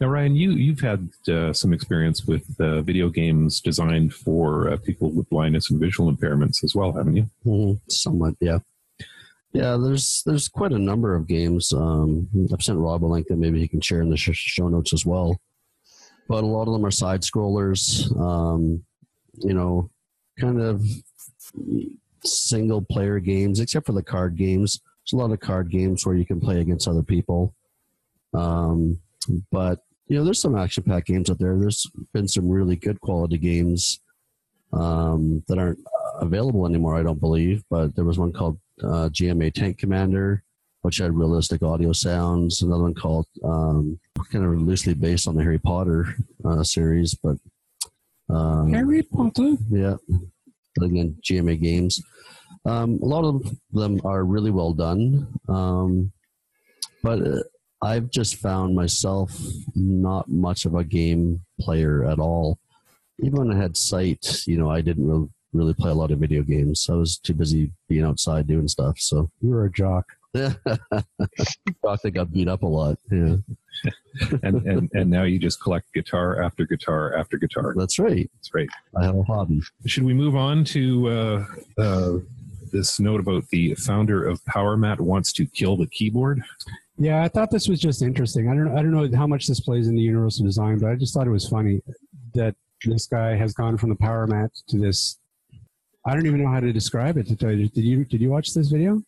[0.00, 4.76] Now, Ryan, you you've had uh, some experience with uh, video games designed for uh,
[4.76, 7.30] people with blindness and visual impairments as well, haven't you?
[7.46, 7.78] Mm-hmm.
[7.88, 8.58] Somewhat, yeah.
[9.52, 11.72] Yeah, there's there's quite a number of games.
[11.72, 14.68] Um, I've sent Rob a link that maybe he can share in the sh- show
[14.68, 15.40] notes as well.
[16.28, 18.10] But a lot of them are side scrollers.
[18.20, 18.82] Um,
[19.38, 19.90] you know,
[20.40, 20.82] kind of
[22.24, 24.80] single player games, except for the card games.
[25.04, 27.54] There's a lot of card games where you can play against other people.
[28.32, 28.98] Um,
[29.52, 31.56] but you know, there's some action packed games out there.
[31.58, 34.00] There's been some really good quality games
[34.72, 35.78] um, that aren't
[36.20, 37.62] available anymore, I don't believe.
[37.70, 40.42] But there was one called uh, GMA Tank Commander,
[40.82, 42.62] which had realistic audio sounds.
[42.62, 43.98] Another one called um,
[44.30, 47.36] kind of loosely based on the Harry Potter uh, series, but
[48.28, 49.56] um, Harry Potter.
[49.70, 49.96] yeah,
[50.76, 52.02] but again, GMA games.
[52.66, 56.12] Um, a lot of them are really well done, um,
[57.02, 57.42] but uh,
[57.84, 59.30] I've just found myself
[59.74, 62.58] not much of a game player at all.
[63.20, 66.18] Even when I had sight, you know, I didn't really, really play a lot of
[66.18, 66.88] video games.
[66.90, 68.98] I was too busy being outside doing stuff.
[68.98, 70.06] So You were a jock.
[71.82, 72.98] thought they got beat up a lot.
[73.08, 73.36] Yeah,
[74.42, 77.72] and, and and now you just collect guitar after guitar after guitar.
[77.76, 78.28] that's right.
[78.34, 78.68] That's right.
[78.96, 79.60] I have a hobby.
[79.86, 81.46] Should we move on to uh,
[81.78, 82.12] uh,
[82.72, 86.42] this note about the founder of PowerMat wants to kill the keyboard?
[86.96, 88.48] Yeah, I thought this was just interesting.
[88.48, 90.94] I don't I don't know how much this plays in the universal design, but I
[90.94, 91.82] just thought it was funny
[92.34, 92.54] that
[92.84, 95.18] this guy has gone from the power mat to this.
[96.06, 97.26] I don't even know how to describe it.
[97.28, 99.02] To tell you, did you did you watch this video?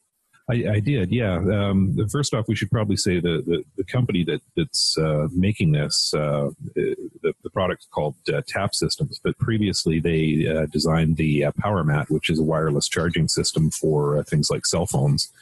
[0.49, 1.35] I, I did, yeah.
[1.35, 5.73] Um, first off, we should probably say the the, the company that that's uh, making
[5.73, 11.47] this uh, the, the product called uh, Tap Systems, but previously they uh, designed the
[11.47, 15.33] uh, PowerMat, which is a wireless charging system for uh, things like cell phones.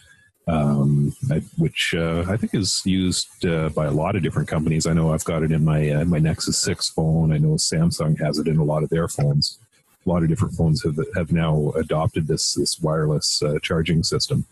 [0.46, 4.86] Um, I, which uh, I think is used uh, by a lot of different companies.
[4.86, 7.32] I know I've got it in my uh, my Nexus Six phone.
[7.32, 9.58] I know Samsung has it in a lot of their phones.
[10.04, 14.44] A lot of different phones have have now adopted this this wireless uh, charging system.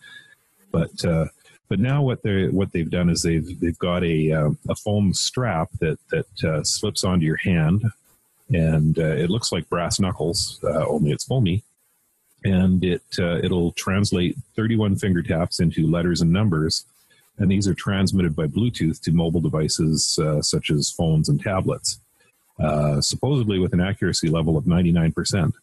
[0.70, 1.26] But uh,
[1.68, 5.12] but now what they what they've done is they've they've got a uh, a foam
[5.12, 7.85] strap that that slips onto your hand,
[8.48, 11.62] and it looks like brass knuckles, only it's foamy,
[12.44, 16.85] and it uh, it'll translate 31 finger taps into letters and numbers,
[17.38, 22.00] and these are transmitted by Bluetooth to mobile devices uh, such as phones and tablets,
[22.59, 25.55] uh, supposedly with an accuracy level of 99 percent.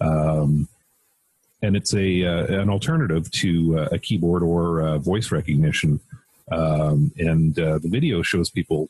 [0.00, 0.68] Um,
[1.62, 6.00] and it's a uh, an alternative to uh, a keyboard or uh, voice recognition.
[6.52, 8.88] Um, and uh, the video shows people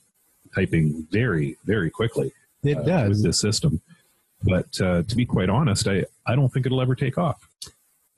[0.54, 2.32] typing very very quickly
[2.64, 3.22] It uh, with does.
[3.22, 3.80] this system.
[4.46, 7.48] But uh, to be quite honest, I, I don't think it'll ever take off.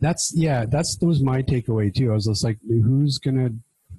[0.00, 0.64] That's yeah.
[0.66, 2.10] That's that was my takeaway too.
[2.10, 3.50] I was just like, who's gonna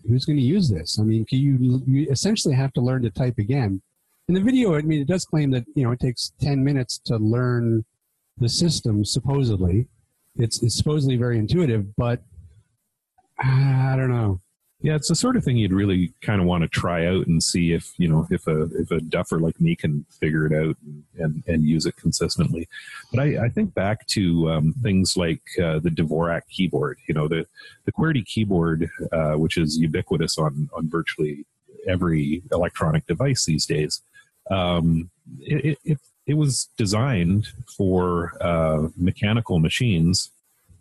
[0.08, 1.00] who's gonna use this?
[1.00, 3.82] I mean, you you essentially have to learn to type again.
[4.28, 7.00] In the video, I mean, it does claim that you know it takes ten minutes
[7.06, 7.84] to learn
[8.38, 9.04] the system.
[9.04, 9.88] Supposedly,
[10.38, 12.22] it's it's supposedly very intuitive, but
[13.40, 14.42] I don't know.
[14.82, 17.44] Yeah, it's the sort of thing you'd really kind of want to try out and
[17.44, 20.78] see if you know if a if a duffer like me can figure it out
[20.86, 22.70] and and, and use it consistently.
[23.12, 26.98] But I, I think back to um, things like uh, the Dvorak keyboard.
[27.10, 27.46] You know, the
[27.84, 31.46] the QWERTY keyboard, uh, which is ubiquitous on on virtually
[31.86, 34.02] every electronic device these days.
[34.50, 35.10] Um,
[35.42, 40.32] it, it it was designed for uh, mechanical machines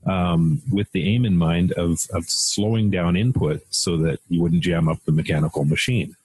[0.06, 4.62] um, with the aim in mind of, of slowing down input so that you wouldn't
[4.62, 6.16] jam up the mechanical machine.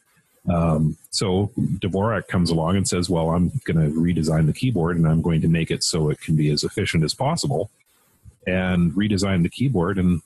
[0.49, 5.07] Um, so Dvorak comes along and says, "Well, I'm going to redesign the keyboard and
[5.07, 7.69] I'm going to make it so it can be as efficient as possible."
[8.45, 10.21] And redesign the keyboard, and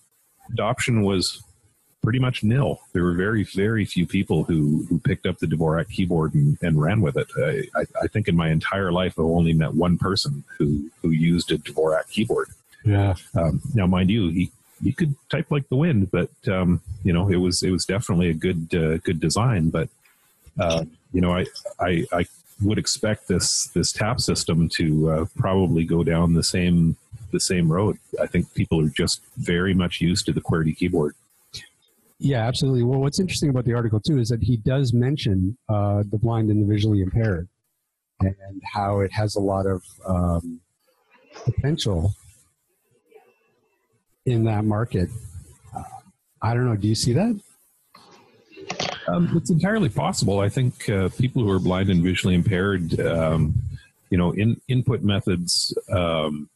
[0.52, 1.44] adoption was
[2.02, 2.80] pretty much nil.
[2.94, 6.82] There were very, very few people who, who picked up the Dvorak keyboard and, and
[6.82, 7.28] ran with it.
[7.38, 11.10] I, I, I think in my entire life, I've only met one person who, who
[11.10, 12.48] used a Dvorak keyboard.
[12.84, 14.52] Yeah, Um, now, mind you, he
[14.84, 18.30] he could type like the wind, but um, you know, it was it was definitely
[18.30, 19.70] a good uh, good design.
[19.70, 19.90] But
[20.60, 21.46] uh, you know, I,
[21.80, 22.26] I I
[22.62, 26.96] would expect this this tap system to uh, probably go down the same
[27.32, 27.98] the same road.
[28.22, 31.16] I think people are just very much used to the QWERTY keyboard.
[32.20, 32.84] yeah, absolutely.
[32.84, 36.50] Well, what's interesting about the article too is that he does mention uh, the blind
[36.50, 37.48] and the visually impaired,
[38.22, 40.62] and how it has a lot of um,
[41.46, 42.14] potential
[44.28, 45.10] in that market.
[45.76, 45.84] Uh,
[46.42, 46.76] I don't know.
[46.76, 47.40] Do you see that?
[49.08, 50.42] Um, it's entirely possible.
[50.42, 53.56] I think uh, people who are blind and visually impaired, um,
[54.10, 56.50] you know, in, input methods um,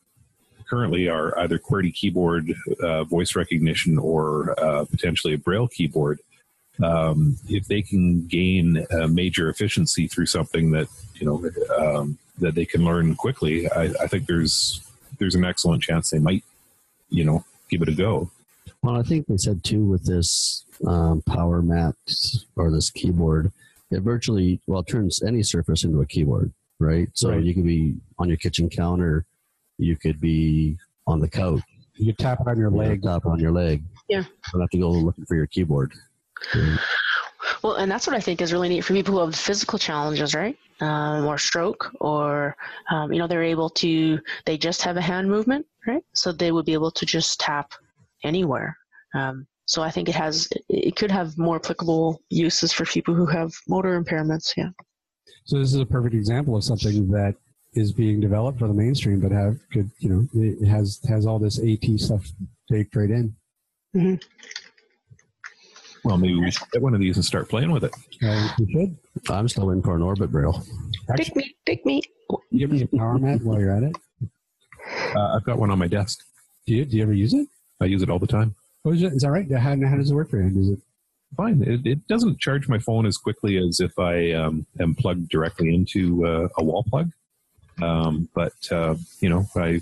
[0.69, 2.53] currently are either QWERTY keyboard,
[2.83, 6.19] uh, voice recognition, or uh, potentially a Braille keyboard.
[6.83, 12.65] Um, if they can gain major efficiency through something that you know um, that they
[12.65, 14.81] can learn quickly, I, I think there's
[15.19, 16.43] there's an excellent chance they might,
[17.09, 18.29] you know, give it a go.
[18.83, 21.95] Well, I think they said too with this um, power mat
[22.55, 23.51] or this keyboard,
[23.89, 26.51] it virtually well turns any surface into a keyboard.
[26.79, 27.07] right?
[27.13, 27.43] So Right.
[27.43, 29.25] you could be on your kitchen counter,
[29.77, 31.61] you could be on the couch,
[31.95, 33.03] You tap on your you leg.
[33.03, 33.83] tap on your leg.
[34.09, 34.23] Yeah.
[34.51, 35.93] don't have to go looking for your keyboard.
[36.55, 36.79] Right.
[37.63, 40.33] Well, and that's what I think is really neat for people who have physical challenges,
[40.33, 40.57] right?
[40.79, 42.55] Um, or stroke, or
[42.89, 44.19] um, you know, they're able to.
[44.45, 46.03] They just have a hand movement, right?
[46.13, 47.73] So they would be able to just tap
[48.23, 48.75] anywhere.
[49.13, 50.49] Um, so I think it has.
[50.69, 54.53] It, could have more applicable uses for people who have motor impairments.
[54.57, 54.69] Yeah.
[55.45, 57.35] So this is a perfect example of something that
[57.73, 61.37] is being developed for the mainstream, but have could you know it has has all
[61.37, 62.25] this AT stuff
[62.69, 63.35] baked right in.
[66.03, 67.93] Well, maybe we should get one of these and start playing with it.
[68.23, 68.97] Uh, we should
[69.29, 70.65] I'm still in for an orbit braille.
[71.09, 72.01] actually Pick me, pick me.
[72.57, 73.95] give me a power mat while you're at it.
[75.15, 76.23] Uh, I've got one on my desk.
[76.65, 77.47] Do you do you ever use it?
[77.79, 78.55] I use it all the time.
[78.85, 79.49] Oh, is, it, is that right?
[79.51, 80.49] How, how does it work for you?
[80.49, 80.79] Does it?
[81.37, 81.63] Fine.
[81.65, 85.73] It, it doesn't charge my phone as quickly as if I um, am plugged directly
[85.73, 87.11] into uh, a wall plug.
[87.81, 89.81] Um, but uh, you know, I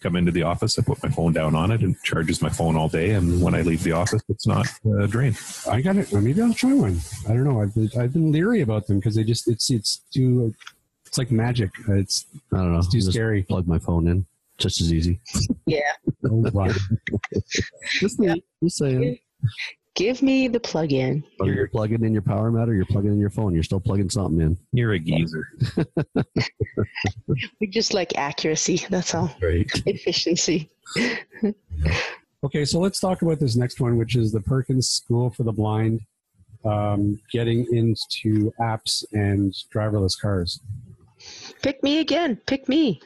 [0.00, 2.48] come into the office, I put my phone down on it, and it charges my
[2.48, 3.10] phone all day.
[3.10, 5.38] And when I leave the office, it's not uh, drained.
[5.70, 6.12] I got it.
[6.12, 7.00] Maybe I'll try one.
[7.28, 7.60] I don't know.
[7.60, 10.54] I've been, I've been leery about them because they just it's it's too
[11.06, 11.70] it's like magic.
[11.88, 12.78] It's, I don't know.
[12.78, 13.42] it's too Just scary.
[13.42, 14.26] plug my phone in.
[14.58, 15.20] Just as easy.
[15.66, 15.80] Yeah.
[16.30, 16.68] Oh, wow.
[18.00, 18.34] Just, Yeah.
[18.62, 19.18] just saying.
[19.98, 21.24] Give me the plug-in.
[21.38, 23.80] Whether you're plugging in your power mat or you're plugging in your phone, you're still
[23.80, 24.56] plugging something in.
[24.72, 25.48] You're a geezer.
[27.60, 28.86] We just like accuracy.
[28.90, 29.34] That's all.
[29.42, 29.68] Right.
[29.86, 30.70] Efficiency.
[32.44, 35.52] Okay, so let's talk about this next one, which is the Perkins School for the
[35.52, 36.00] Blind,
[36.64, 40.60] um, getting into apps and driverless cars.
[41.60, 42.36] Pick me again.
[42.46, 43.00] Pick me.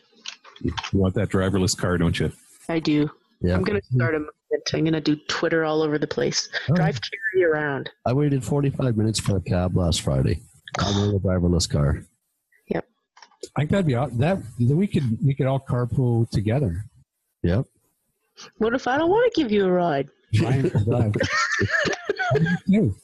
[0.61, 2.30] You want that driverless car, don't you?
[2.68, 3.11] I do.
[3.40, 3.55] Yeah.
[3.55, 4.70] I'm gonna start a movement.
[4.74, 6.48] I'm gonna do Twitter all over the place.
[6.68, 6.74] Oh.
[6.74, 7.90] Drive Carrie around.
[8.07, 10.40] I waited 45 minutes for a cab last Friday.
[10.78, 12.03] I wanted a driverless car.
[12.68, 12.86] Yep.
[13.57, 16.84] I think that'd be aw- that we could we could all carpool together.
[17.42, 17.66] Yep.
[18.59, 20.09] What if I don't want to give you a ride?
[20.40, 21.14] Ryan can drive.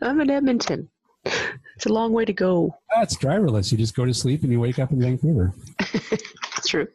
[0.00, 0.88] I'm in Edmonton.
[1.24, 2.74] It's a long way to go.
[2.94, 3.70] That's driverless.
[3.70, 5.52] You just go to sleep and you wake up in Vancouver.
[6.66, 6.88] True.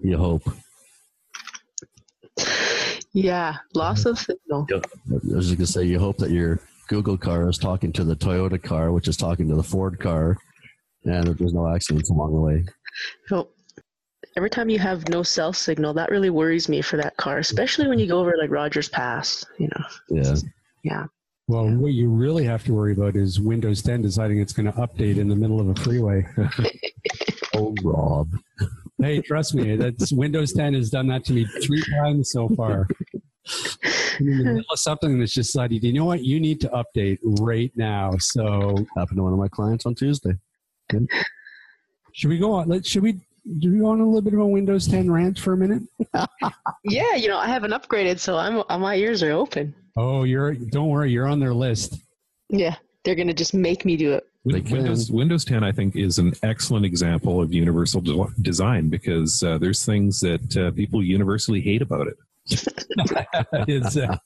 [0.00, 0.48] You hope.
[3.16, 4.66] Yeah, loss of signal.
[4.70, 4.76] I
[5.08, 8.14] was just going to say, you hope that your Google car is talking to the
[8.14, 10.36] Toyota car, which is talking to the Ford car,
[11.04, 12.64] and that there's no accidents along the way.
[13.28, 13.48] So
[14.36, 17.88] every time you have no cell signal, that really worries me for that car, especially
[17.88, 19.46] when you go over like Rogers Pass.
[19.58, 19.84] You know.
[20.10, 20.34] Yeah.
[20.84, 21.06] Yeah.
[21.48, 24.72] Well, what you really have to worry about is Windows 10 deciding it's going to
[24.72, 26.26] update in the middle of a freeway.
[27.54, 28.28] Oh, Rob.
[29.00, 32.86] hey, trust me, that's Windows 10 has done that to me three times so far.
[34.18, 36.68] I'm in the middle of something that's just decided, you know what, you need to
[36.68, 38.12] update right now.
[38.18, 40.32] So Happened to one of my clients on Tuesday.
[42.12, 42.68] should we go on?
[42.68, 43.20] Let should we
[43.60, 45.82] do we go on a little bit of a Windows 10 rant for a minute?
[46.84, 49.74] Yeah, you know I haven't upgraded, so I'm uh, my ears are open.
[49.96, 51.98] Oh, you're don't worry, you're on their list.
[52.48, 54.26] Yeah, they're gonna just make me do it.
[54.44, 59.58] Windows Windows 10, I think, is an excellent example of universal de- design because uh,
[59.58, 62.16] there's things that uh, people universally hate about it.
[63.68, 64.16] It's, uh,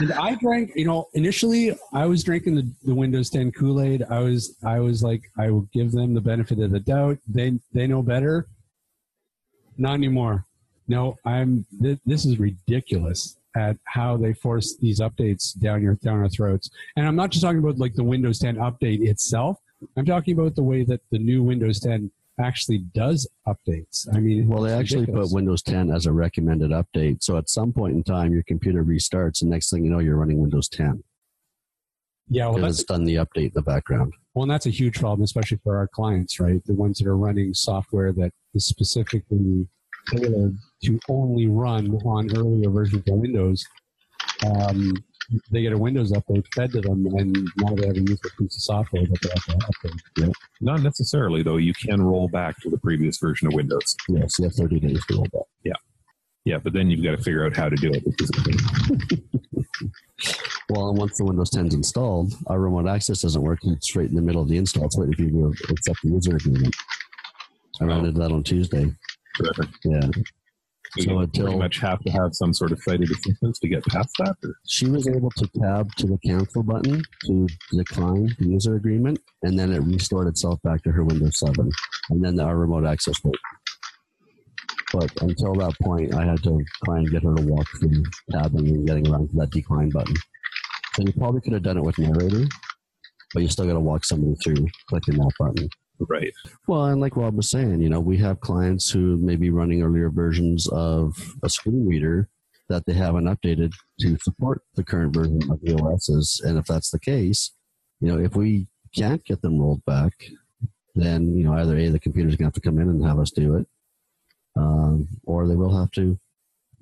[0.00, 4.04] and I drank, you know, initially I was drinking the, the Windows 10 Kool-Aid.
[4.08, 7.18] I was I was like, I will give them the benefit of the doubt.
[7.28, 8.46] They they know better.
[9.76, 10.46] Not anymore.
[10.86, 16.18] No, I'm th- this is ridiculous at how they force these updates down your down
[16.18, 16.70] our throats.
[16.96, 19.58] And I'm not just talking about like the Windows 10 update itself.
[19.96, 22.10] I'm talking about the way that the new Windows 10
[22.40, 24.06] actually does updates.
[24.14, 25.30] I mean, Well, they actually ridiculous.
[25.30, 27.22] put Windows 10 as a recommended update.
[27.22, 30.16] So at some point in time, your computer restarts, and next thing you know, you're
[30.16, 31.02] running Windows 10
[32.30, 34.12] yeah, well, that's it's done the update in the background.
[34.34, 36.62] Well, and that's a huge problem, especially for our clients, right?
[36.66, 39.66] The ones that are running software that is specifically
[40.10, 43.64] tailored to only run on earlier versions of Windows.
[44.44, 44.92] Um,
[45.50, 48.56] they get a Windows update fed to them, and now they have a useful piece
[48.56, 50.00] of software that they have to update.
[50.16, 50.32] Yeah.
[50.60, 51.56] Not necessarily, though.
[51.58, 53.96] You can roll back to the previous version of Windows.
[54.08, 55.42] Yes, you have 30 days to roll back.
[55.64, 55.72] Yeah,
[56.44, 58.06] Yeah, but then you've got to figure out how to do it.
[58.06, 59.28] Which is a pain.
[60.70, 63.60] Well, and once the Windows 10 is installed, our remote access doesn't work.
[63.62, 64.84] It's right in the middle of the install.
[64.84, 66.76] It's waiting for you to accept the user agreement.
[67.80, 67.86] I oh.
[67.86, 68.92] ran into that on Tuesday.
[69.36, 69.70] Forever.
[69.84, 70.10] Yeah.
[70.98, 74.10] So until- pretty much have to have some sort of sighted assistance to get past
[74.18, 74.36] that.
[74.42, 74.54] Or?
[74.66, 79.58] She was able to tab to the cancel button to decline the user agreement, and
[79.58, 81.70] then it restored itself back to her Windows 7,
[82.10, 83.38] and then our remote access worked.
[84.92, 88.68] But until that point, I had to try and get her to walk through tabbing
[88.68, 90.14] and getting around to that decline button.
[90.94, 92.46] So you probably could have done it with narrator,
[93.34, 95.68] but you still got to walk somebody through clicking that button.
[96.00, 96.32] Right.
[96.66, 99.82] Well, and like Rob was saying, you know, we have clients who may be running
[99.82, 102.28] earlier versions of a screen reader
[102.68, 106.40] that they haven't updated to support the current version of the OSs.
[106.44, 107.52] And if that's the case,
[108.00, 110.12] you know, if we can't get them rolled back,
[110.94, 113.18] then, you know, either A, the computer's going to have to come in and have
[113.18, 113.66] us do it,
[114.56, 116.18] um, or they will have to,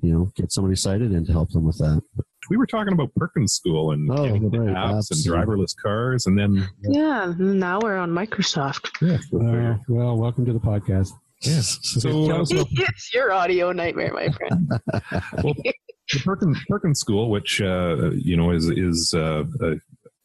[0.03, 2.03] you know, get somebody sighted in to help them with that.
[2.49, 6.38] We were talking about Perkins School and Oh, getting right, apps and driverless cars, and
[6.38, 8.90] then Yeah, now we're on Microsoft.
[9.01, 11.11] yeah, Uh, well, welcome to the podcast.
[11.42, 11.61] yeah.
[11.61, 14.68] So Tell uh, us about- it's your audio nightmare, my friend.
[16.12, 19.72] the Perkins, Perkins School, which uh, you know is is uh, a,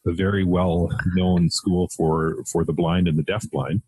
[0.08, 3.82] a very well known school for for the blind and the deafblind.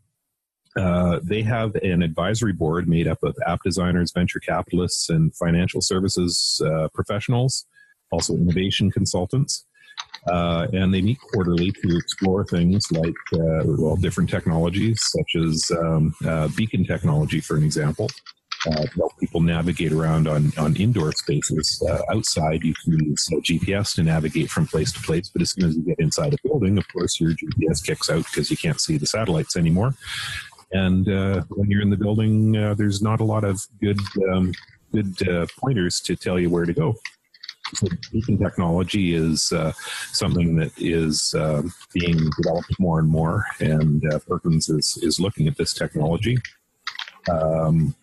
[0.76, 5.82] Uh, they have an advisory board made up of app designers, venture capitalists, and financial
[5.82, 7.66] services uh, professionals,
[8.12, 9.66] also innovation consultants.
[10.32, 15.70] Uh, and they meet quarterly to explore things like, uh, well, different technologies, such as
[15.80, 18.10] um, uh, beacon technology, for an example,
[18.64, 21.86] to help people navigate around on, on indoor spaces.
[22.10, 25.76] Outside, you can use GPS to navigate from place to place, but as soon as
[25.76, 28.98] you get inside a building, of course, your GPS kicks out because you can't see
[28.98, 29.94] the satellites anymore.
[30.74, 34.00] And uh, when you're in the building, uh, there's not a lot of good
[34.32, 34.54] um,
[34.92, 36.96] good uh, pointers to tell you where to go.
[37.76, 39.72] So beacon technology is uh,
[40.12, 41.64] something that is uh,
[41.94, 46.38] being developed more and more, and uh, Perkins is is looking at this technology.
[47.32, 47.96] Um,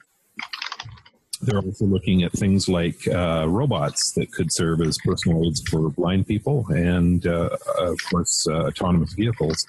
[1.42, 5.90] they're also looking at things like uh, robots that could serve as personal aids for
[5.90, 9.64] blind people, and uh, of course, uh, autonomous vehicles.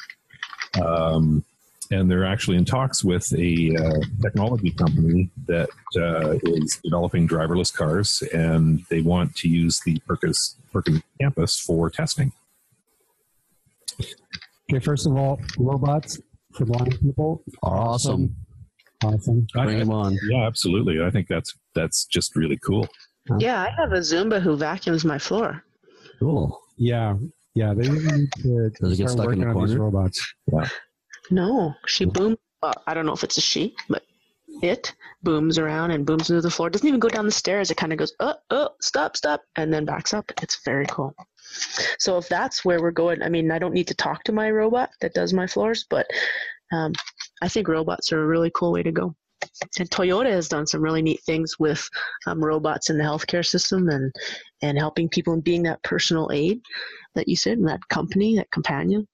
[0.84, 1.44] Um,
[1.92, 7.74] and they're actually in talks with a uh, technology company that uh, is developing driverless
[7.74, 12.32] cars, and they want to use the Perkins, Perkins campus for testing.
[14.72, 16.20] Okay, first of all, robots
[16.54, 17.44] for blind people.
[17.64, 18.36] are Awesome.
[19.04, 19.48] Awesome.
[19.54, 20.18] Bring them on.
[20.30, 21.04] Yeah, absolutely.
[21.04, 22.88] I think that's that's just really cool.
[23.40, 25.64] Yeah, I have a Roomba who vacuums my floor.
[26.20, 26.60] Cool.
[26.78, 27.16] Yeah,
[27.56, 27.74] yeah.
[27.74, 29.92] They really need to Does it get start stuck in working the on these corner?
[29.92, 30.34] robots.
[31.32, 32.38] No, she booms.
[32.62, 34.04] Well, I don't know if it's a she, but
[34.62, 36.70] it booms around and booms into the floor.
[36.70, 37.72] Doesn't even go down the stairs.
[37.72, 40.32] It kind of goes, oh, oh, stop, stop, and then backs up.
[40.42, 41.16] It's very cool.
[41.98, 44.52] So if that's where we're going, I mean, I don't need to talk to my
[44.52, 46.06] robot that does my floors, but
[46.72, 46.94] um,
[47.42, 49.16] I think robots are a really cool way to go.
[49.80, 51.88] And Toyota has done some really neat things with
[52.28, 54.14] um, robots in the healthcare system and
[54.62, 56.62] and helping people and being that personal aid
[57.16, 59.08] that you said, and that company, that companion.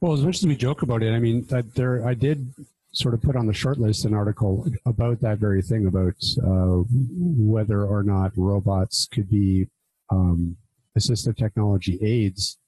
[0.00, 2.52] Well, as much as we joke about it, I mean, that there, I did
[2.92, 6.82] sort of put on the short list an article about that very thing about uh,
[6.90, 9.68] whether or not robots could be
[10.10, 10.56] um,
[10.98, 12.58] assistive technology aids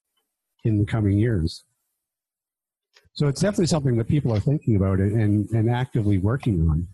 [0.65, 1.65] in the coming years.
[3.15, 6.89] So it's definitely something that people are thinking about and, and actively working on.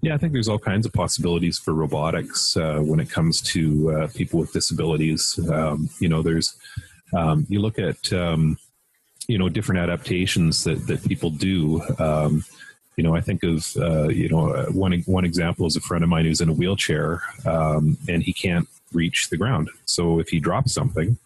[0.00, 3.92] Yeah, I think there's all kinds of possibilities for robotics uh, when it comes to
[3.92, 5.38] uh, people with disabilities.
[5.48, 6.56] Um, you know, there's
[7.12, 8.58] um, you look at um,
[9.28, 11.82] you know different adaptations that that people do.
[11.98, 12.44] Um,
[12.96, 16.10] you know, I think of uh, you know one one example is a friend of
[16.10, 19.70] mine who's in a wheelchair um, and he can't reach the ground.
[19.86, 21.16] So if he drops something,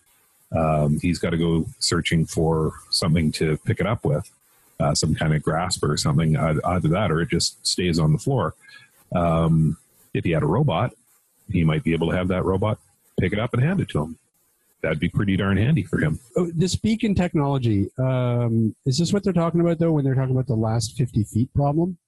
[0.53, 4.31] um, he's got to go searching for something to pick it up with,
[4.79, 6.37] uh, some kind of grasper or something.
[6.37, 8.55] Either either that, or it just stays on the floor.
[9.15, 9.77] Um,
[10.15, 10.95] if he had a robot,
[11.51, 12.79] he might be able to have that robot
[13.19, 14.19] pick it up and hand it to him.
[14.83, 16.19] That'd be pretty darn handy for him.
[16.37, 20.33] Oh, this beacon technology, um, is this what they're talking about though when they're talking
[20.33, 21.99] about the last 50 feet problem?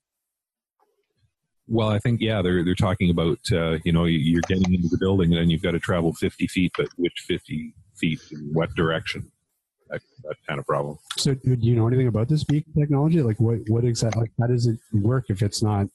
[1.67, 4.97] Well, I think yeah, they're they're talking about uh, you know you're getting into the
[4.99, 8.75] building and then you've got to travel 50 feet, but which 50 feet in what
[8.75, 9.31] direction?
[9.91, 10.99] That, that kind of problem.
[11.17, 13.23] So, do you know anything about this beacon technology?
[13.23, 14.23] Like, what what exactly?
[14.23, 15.89] Like, how does it work if it's not?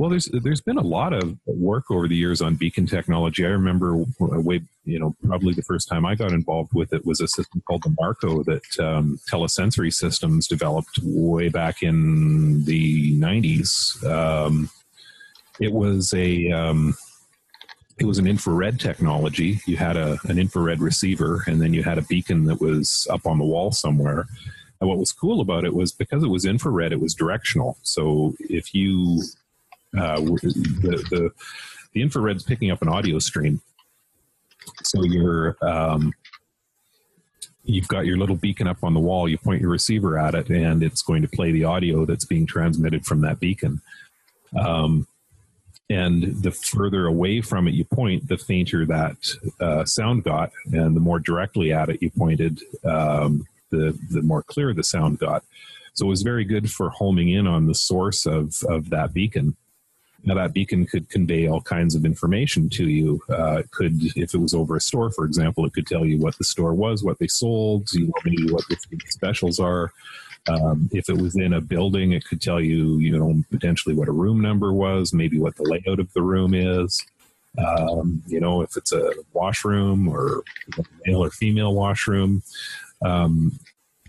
[0.00, 3.44] Well, there's there's been a lot of work over the years on beacon technology.
[3.44, 7.20] I remember way you know probably the first time I got involved with it was
[7.20, 14.02] a system called the Marco that um, Telesensory Systems developed way back in the 90s.
[14.06, 14.70] Um,
[15.60, 16.96] it was a um,
[17.98, 19.60] it was an infrared technology.
[19.66, 23.26] You had a an infrared receiver, and then you had a beacon that was up
[23.26, 24.24] on the wall somewhere.
[24.80, 27.76] And what was cool about it was because it was infrared, it was directional.
[27.82, 29.24] So if you
[29.96, 31.30] uh, the, the
[31.92, 33.60] the infrared's picking up an audio stream,
[34.82, 36.12] so you're um,
[37.64, 39.28] you've got your little beacon up on the wall.
[39.28, 42.46] You point your receiver at it, and it's going to play the audio that's being
[42.46, 43.80] transmitted from that beacon.
[44.58, 45.06] Um,
[45.88, 49.16] and the further away from it you point, the fainter that
[49.60, 54.42] uh, sound got, and the more directly at it you pointed, um, the the more
[54.42, 55.44] clear the sound got.
[55.94, 59.56] So it was very good for homing in on the source of of that beacon.
[60.24, 63.22] Now that beacon could convey all kinds of information to you.
[63.28, 66.18] Uh, it could, if it was over a store, for example, it could tell you
[66.18, 68.76] what the store was, what they sold, you know, maybe what the
[69.08, 69.92] specials are.
[70.48, 74.08] Um, if it was in a building, it could tell you, you know, potentially what
[74.08, 77.04] a room number was, maybe what the layout of the room is.
[77.58, 80.42] Um, you know, if it's a washroom or
[81.04, 82.42] male or female washroom.
[83.04, 83.58] Um,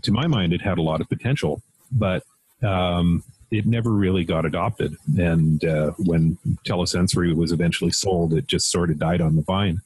[0.03, 2.24] to my mind, it had a lot of potential, but
[2.64, 4.95] um, it never really got adopted.
[5.17, 9.81] And uh, when telesensory was eventually sold, it just sort of died on the vine.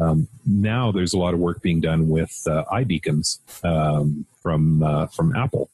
[0.00, 5.06] Um, now there's a lot of work being done with uh, iBeacons um, from uh,
[5.08, 5.68] from Apple,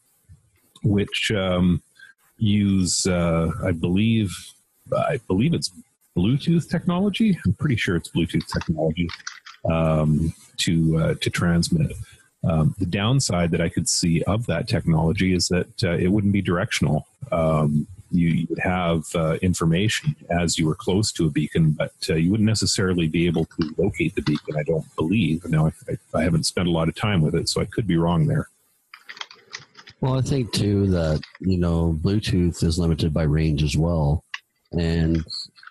[0.83, 1.83] which um,
[2.39, 4.31] use, uh, I believe,
[4.97, 5.71] I believe it's
[6.17, 7.39] Bluetooth technology.
[7.47, 9.09] I'm pretty sure it's Bluetooth technology
[9.71, 11.93] um, to uh, to transmit.
[12.43, 16.33] Um, the downside that I could see of that technology is that uh, it wouldn't
[16.33, 17.07] be directional.
[17.31, 21.93] Um, you, you, would have uh, information as you were close to a beacon, but
[22.09, 24.57] uh, you wouldn't necessarily be able to locate the beacon.
[24.57, 25.45] I don't believe.
[25.45, 27.99] Now, I, I, haven't spent a lot of time with it, so I could be
[27.99, 28.49] wrong there.
[30.01, 34.25] Well, I think too that you know Bluetooth is limited by range as well,
[34.73, 35.23] and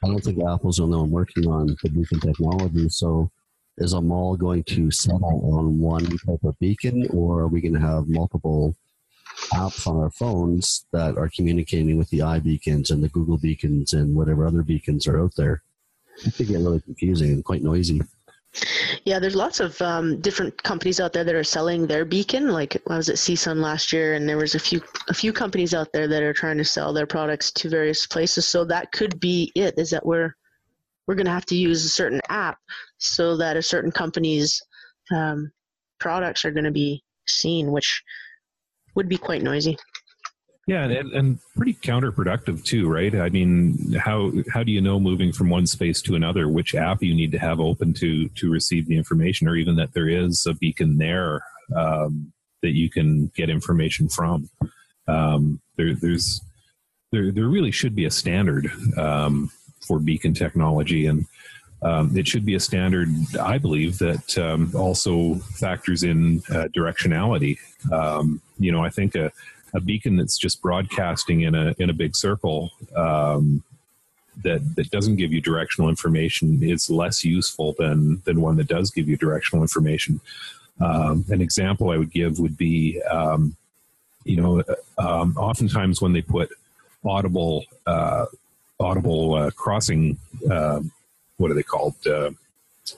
[0.03, 2.89] I don't think Apple's the only one working on the beacon technology.
[2.89, 3.31] So
[3.79, 7.73] is a mall going to settle on one type of beacon or are we going
[7.73, 8.75] to have multiple
[9.53, 14.15] apps on our phones that are communicating with the iBeacons and the Google beacons and
[14.15, 15.63] whatever other beacons are out there?
[16.25, 18.01] It could get really confusing and quite noisy.
[19.05, 22.49] Yeah, there's lots of um, different companies out there that are selling their beacon.
[22.49, 25.73] Like I was at CSUN last year, and there was a few a few companies
[25.73, 28.47] out there that are trying to sell their products to various places.
[28.47, 29.75] So that could be it.
[29.77, 30.33] Is that we're
[31.09, 32.59] we're going to have to use a certain app
[32.99, 34.61] so that a certain company's
[35.11, 35.51] um,
[35.99, 38.03] products are going to be seen, which
[38.93, 39.75] would be quite noisy.
[40.67, 43.15] Yeah, and, and pretty counterproductive too, right?
[43.15, 47.01] I mean, how how do you know moving from one space to another which app
[47.01, 50.45] you need to have open to to receive the information, or even that there is
[50.47, 51.41] a beacon there
[51.75, 52.31] um,
[52.61, 54.47] that you can get information from?
[55.07, 56.39] Um, there, there's
[57.11, 59.49] there there really should be a standard um,
[59.89, 61.07] for beacon technology.
[61.07, 61.25] And
[61.81, 63.09] um, it should be a standard,
[63.41, 67.57] I believe, that um, also factors in uh, directionality.
[67.91, 69.31] Um, you know, I think a,
[69.73, 73.63] a, beacon that's just broadcasting in a in a big circle um,
[74.43, 78.91] that that doesn't give you directional information is less useful than than one that does
[78.91, 80.21] give you directional information.
[80.81, 83.55] Um, an example I would give would be, um,
[84.25, 84.63] you know,
[84.97, 86.49] oftentimes when they put
[87.05, 88.25] audible uh,
[88.79, 90.17] audible uh, crossing.
[90.49, 90.81] Uh,
[91.37, 91.95] what are they called?
[92.05, 92.31] Uh,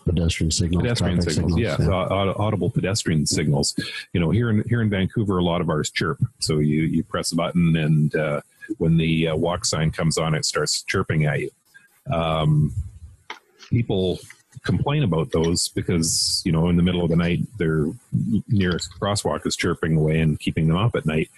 [0.05, 0.83] pedestrian signals.
[0.83, 2.33] Pedestrian signals, signals yeah, yeah.
[2.37, 3.75] audible pedestrian signals.
[4.13, 6.19] You know, here in here in Vancouver, a lot of ours chirp.
[6.39, 8.41] So you you press a button, and uh,
[8.77, 11.51] when the uh, walk sign comes on, it starts chirping at you.
[12.11, 12.73] Um,
[13.69, 14.19] people
[14.63, 17.87] complain about those because you know in the middle of the night their
[18.47, 21.29] nearest crosswalk is chirping away and keeping them up at night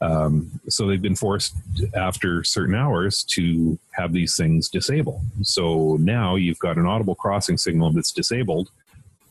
[0.00, 1.54] um, so they've been forced
[1.94, 5.20] after certain hours to have these things disabled.
[5.42, 8.70] So now you've got an audible crossing signal that's disabled,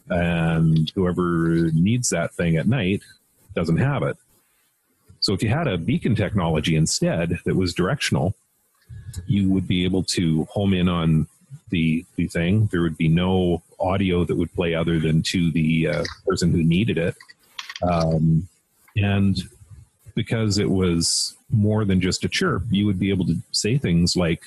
[0.10, 3.02] and whoever needs that thing at night
[3.56, 4.18] doesn't have it.
[5.22, 8.36] So if you had a beacon technology instead that was directional,
[9.28, 11.28] you would be able to home in on
[11.72, 12.68] the the thing.
[12.72, 16.64] There would be no audio that would play other than to the uh, person who
[16.64, 17.16] needed it.
[17.82, 18.48] Um,
[18.96, 19.38] and
[20.20, 24.18] because it was more than just a chirp, you would be able to say things
[24.18, 24.44] like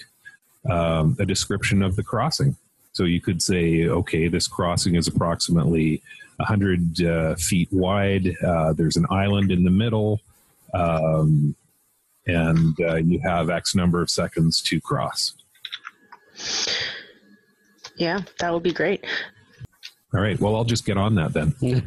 [0.70, 2.55] um, a description of the crossing.
[2.93, 6.03] So you could say, okay, this crossing is approximately
[6.37, 8.37] 100 uh, feet wide.
[8.47, 10.20] Uh, there's an island in the middle.
[10.75, 11.57] Um,
[12.27, 15.33] and uh, you have X number of seconds to cross.
[17.97, 19.07] Yeah, that would be great.
[20.12, 20.39] All right.
[20.39, 21.55] Well, I'll just get on that then.
[21.62, 21.81] you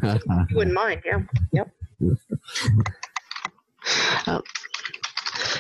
[0.55, 1.03] wouldn't mind.
[1.05, 1.19] Yeah.
[1.51, 1.69] Yep.
[4.27, 4.41] Um,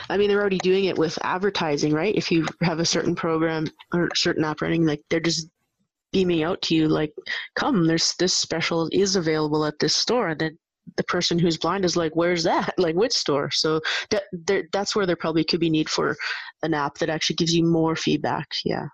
[0.09, 2.15] I mean, they're already doing it with advertising, right?
[2.15, 5.49] If you have a certain program or certain app running, like they're just
[6.11, 7.13] beaming out to you, like,
[7.55, 10.57] "Come, there's this special is available at this store," and then
[10.97, 12.73] the person who's blind is like, "Where's that?
[12.77, 14.23] Like, which store?" So that
[14.71, 16.15] that's where there probably could be need for
[16.63, 18.47] an app that actually gives you more feedback.
[18.63, 18.87] Yeah.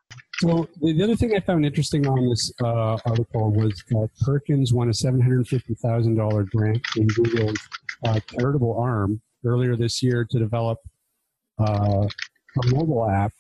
[0.44, 4.88] Well, the other thing I found interesting on this uh, article was that Perkins won
[4.88, 7.58] a $750,000 grant in Google's
[8.06, 10.80] uh, charitable arm earlier this year to develop
[11.60, 13.32] uh, a mobile app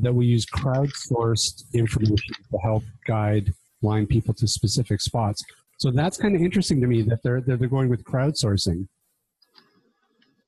[0.00, 5.44] that will use crowdsourced information to help guide blind people to specific spots.
[5.78, 8.86] So that's kind of interesting to me that they're that they're going with crowdsourcing.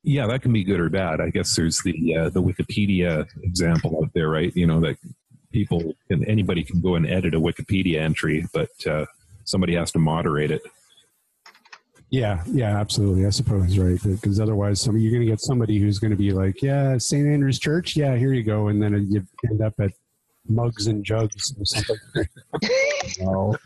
[0.05, 1.21] Yeah, that can be good or bad.
[1.21, 4.55] I guess there's the uh, the Wikipedia example out there, right?
[4.55, 4.97] You know that
[5.53, 9.07] people and anybody can go and edit a Wikipedia entry, but uh,
[9.45, 10.63] somebody has to moderate it.
[12.11, 13.25] Yeah, yeah, absolutely.
[13.25, 16.31] I suppose right because otherwise, some you're going to get somebody who's going to be
[16.33, 17.27] like, "Yeah, St.
[17.27, 19.93] Andrew's Church, yeah, here you go," and then you end up at
[20.47, 21.97] Mugs and Jugs or something.
[23.21, 23.57] No.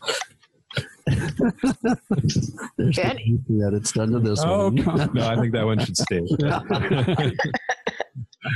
[1.07, 4.77] There's the that it's done to this Oh, one.
[5.15, 6.21] No, I think that one should stay.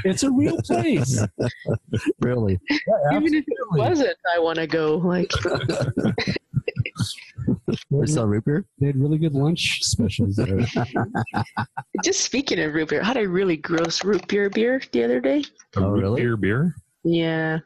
[0.04, 1.22] it's a real place.
[2.20, 2.58] really?
[3.12, 4.96] Even if it wasn't, I want to go.
[4.96, 5.30] Like,
[7.90, 8.64] We saw root beer?
[8.78, 10.60] They had really good lunch specials there.
[12.04, 15.20] just speaking of root beer, I had a really gross root beer beer the other
[15.20, 15.44] day.
[15.76, 16.20] Oh, Root really?
[16.20, 16.76] Beer, beer.
[17.04, 17.58] Yeah.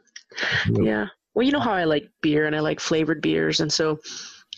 [0.69, 0.83] Yep.
[0.83, 1.05] Yeah.
[1.33, 3.59] Well, you know how I like beer and I like flavored beers.
[3.59, 3.99] And so,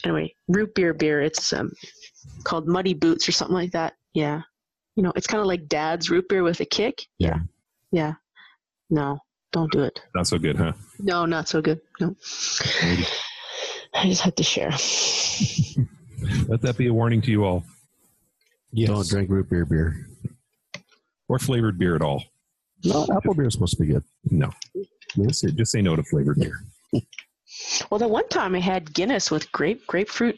[0.03, 1.71] anyway, root beer beer, it's um,
[2.43, 3.93] called Muddy Boots or something like that.
[4.13, 4.41] Yeah.
[4.95, 7.05] You know, it's kind of like dad's root beer with a kick.
[7.19, 7.39] Yeah.
[7.91, 8.13] Yeah.
[8.89, 9.19] No,
[9.51, 10.01] don't do it.
[10.15, 10.73] Not so good, huh?
[10.99, 11.81] No, not so good.
[11.99, 12.15] No.
[13.93, 14.71] I just had to share.
[16.47, 17.63] Let that be a warning to you all,
[18.71, 18.89] Yes.
[18.89, 20.07] Don't drink root beer beer.
[21.29, 22.23] or flavored beer at all.
[22.83, 24.03] No, apple beer is supposed to be good.
[24.29, 24.51] No,
[25.17, 26.59] just say, just say no to flavored beer.
[27.89, 30.37] Well, the one time I had Guinness with grape grapefruit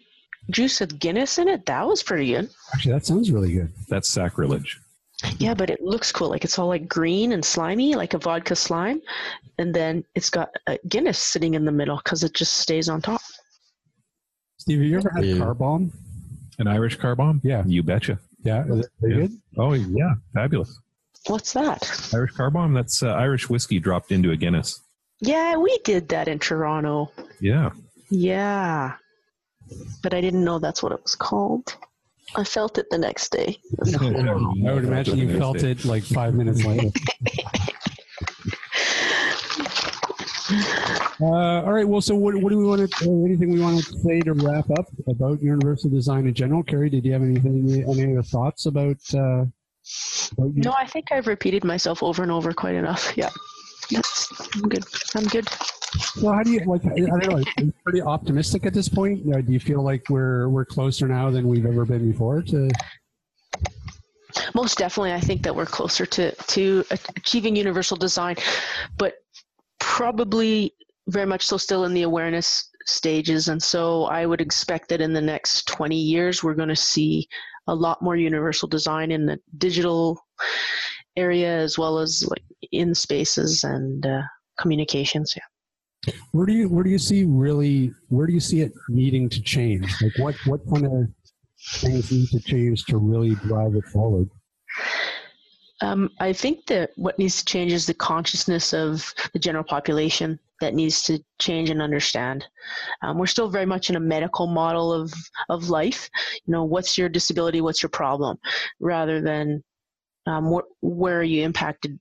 [0.51, 2.49] juice with Guinness in it, that was pretty good.
[2.73, 3.73] Actually, that sounds really good.
[3.89, 4.79] That's sacrilege.
[5.37, 6.29] Yeah, but it looks cool.
[6.29, 9.01] Like it's all like green and slimy, like a vodka slime,
[9.57, 13.01] and then it's got a Guinness sitting in the middle because it just stays on
[13.01, 13.21] top.
[14.57, 15.37] Steve, have you ever had Yeah.
[15.37, 15.91] car bomb?
[16.59, 17.41] An Irish car bomb?
[17.43, 17.63] Yeah.
[17.65, 18.19] You betcha.
[18.43, 19.15] Yeah, is it Yeah.
[19.15, 19.31] good?
[19.57, 20.13] Oh, yeah.
[20.33, 20.77] Fabulous.
[21.27, 22.09] What's that?
[22.13, 22.73] Irish car bomb?
[22.73, 24.79] That's uh, Irish whiskey dropped into a Guinness.
[25.21, 27.11] Yeah, we did that in Toronto.
[27.41, 27.71] Yeah.
[28.09, 28.95] Yeah,
[30.01, 31.75] but I didn't know that's what it was called.
[32.35, 33.57] I felt it the next day.
[33.99, 36.89] I would imagine you felt it like five minutes later.
[41.21, 41.87] Uh, all right.
[41.87, 43.09] Well, so what, what do we want to?
[43.09, 46.63] Uh, anything we want to say to wrap up about universal design in general?
[46.63, 47.85] Carrie, did you have anything?
[47.89, 48.97] Any other thoughts about?
[49.13, 49.45] Uh,
[50.31, 53.11] about No, I think I've repeated myself over and over quite enough.
[53.17, 53.29] Yeah,
[53.91, 54.85] that's I'm good.
[55.15, 55.47] I'm good.
[56.21, 56.85] Well, how do you like?
[56.85, 57.37] I don't know.
[57.37, 59.21] Are you pretty optimistic at this point?
[59.33, 62.69] Uh, do you feel like we're we're closer now than we've ever been before to?
[64.53, 66.85] Most definitely, I think that we're closer to to
[67.17, 68.35] achieving universal design,
[68.97, 69.15] but
[69.79, 70.73] probably
[71.07, 73.47] very much so still in the awareness stages.
[73.47, 77.27] And so, I would expect that in the next 20 years, we're going to see
[77.67, 80.19] a lot more universal design in the digital
[81.15, 84.21] area as well as like in spaces and uh,
[84.59, 85.33] communications.
[85.35, 85.43] Yeah.
[86.31, 89.41] Where do you where do you see really where do you see it needing to
[89.41, 89.93] change?
[90.01, 91.09] Like what what kind of
[91.81, 94.29] things need to change to really drive it forward?
[95.81, 100.39] Um, I think that what needs to change is the consciousness of the general population
[100.59, 102.45] that needs to change and understand.
[103.01, 105.13] Um, we're still very much in a medical model of,
[105.47, 106.09] of life.
[106.45, 107.61] You know, what's your disability?
[107.61, 108.37] What's your problem?
[108.81, 109.63] Rather than
[110.27, 111.97] um, wh- where are you impacted?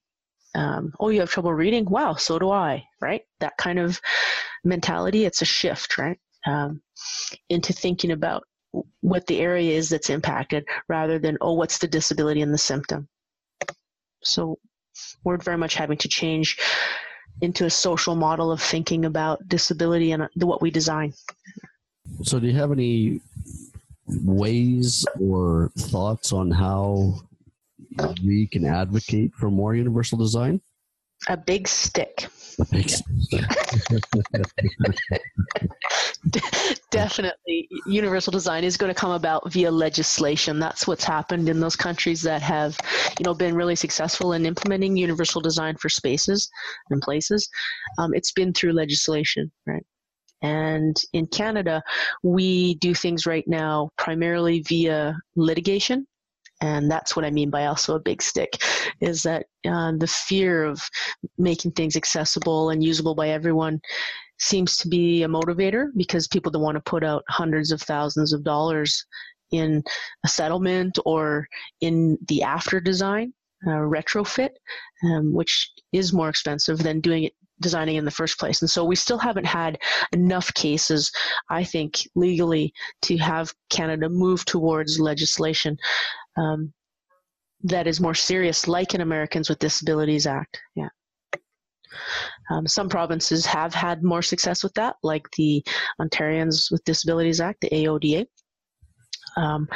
[0.55, 1.85] Um, oh, you have trouble reading?
[1.85, 3.23] Wow, so do I, right?
[3.41, 4.01] That kind of
[4.65, 6.19] mentality, it's a shift, right?
[6.47, 6.81] Um,
[7.49, 8.45] into thinking about
[9.01, 13.09] what the area is that's impacted rather than, oh, what's the disability and the symptom?
[14.23, 14.59] So
[15.25, 16.59] we're very much having to change
[17.41, 21.13] into a social model of thinking about disability and uh, what we design.
[22.23, 23.21] So, do you have any
[24.09, 27.21] ways or thoughts on how
[28.25, 30.61] we can advocate for more universal design?
[31.29, 32.29] A big stick.
[36.91, 40.59] Definitely, universal design is going to come about via legislation.
[40.59, 42.79] That's what's happened in those countries that have,
[43.19, 46.49] you know, been really successful in implementing universal design for spaces
[46.91, 47.49] and places.
[47.99, 49.85] Um, it's been through legislation, right?
[50.43, 51.83] And in Canada,
[52.23, 56.07] we do things right now primarily via litigation.
[56.61, 58.61] And that's what I mean by also a big stick,
[59.01, 60.81] is that uh, the fear of
[61.37, 63.81] making things accessible and usable by everyone
[64.41, 68.33] seems to be a motivator because people don't want to put out hundreds of thousands
[68.33, 69.05] of dollars
[69.51, 69.83] in
[70.25, 71.47] a settlement or
[71.81, 73.33] in the after design
[73.67, 74.51] uh, retrofit,
[75.05, 78.63] um, which is more expensive than doing it designing in the first place.
[78.63, 79.79] And so we still haven't had
[80.13, 81.11] enough cases,
[81.51, 85.77] I think, legally to have Canada move towards legislation
[86.37, 86.73] um,
[87.65, 90.61] that is more serious, like an Americans with Disabilities Act.
[90.77, 90.89] Yeah.
[92.51, 95.65] Um, some provinces have had more success with that, like the
[96.01, 98.27] Ontarians with Disabilities Act, the AODA.
[99.37, 99.69] Um,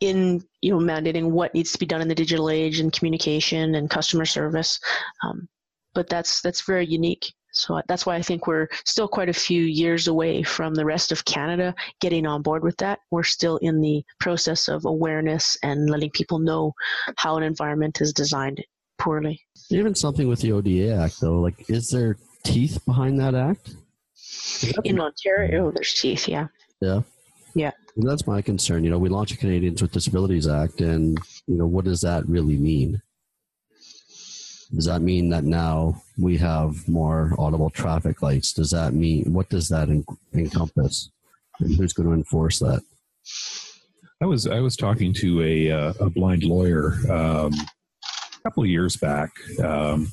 [0.00, 3.76] in you know mandating what needs to be done in the digital age and communication
[3.76, 4.80] and customer service,
[5.22, 5.48] um,
[5.94, 7.32] but that's that's very unique.
[7.52, 11.12] So that's why I think we're still quite a few years away from the rest
[11.12, 13.00] of Canada getting on board with that.
[13.10, 16.72] We're still in the process of awareness and letting people know
[17.16, 18.64] how an environment is designed
[18.98, 19.40] poorly.
[19.70, 23.74] Even something with the ODA Act, though, like, is there teeth behind that act?
[24.84, 26.46] In Ontario, oh, there's teeth, yeah.
[26.80, 27.02] Yeah.
[27.54, 27.72] Yeah.
[27.96, 28.84] And that's my concern.
[28.84, 32.26] You know, we launched a Canadians with Disabilities Act, and, you know, what does that
[32.26, 33.02] really mean?
[34.74, 38.52] Does that mean that now we have more audible traffic lights?
[38.52, 41.10] Does that mean, what does that en- encompass?
[41.60, 42.82] And who's going to enforce that?
[44.22, 48.68] I was I was talking to a uh, a blind lawyer um, a couple of
[48.68, 49.30] years back,
[49.62, 50.10] um,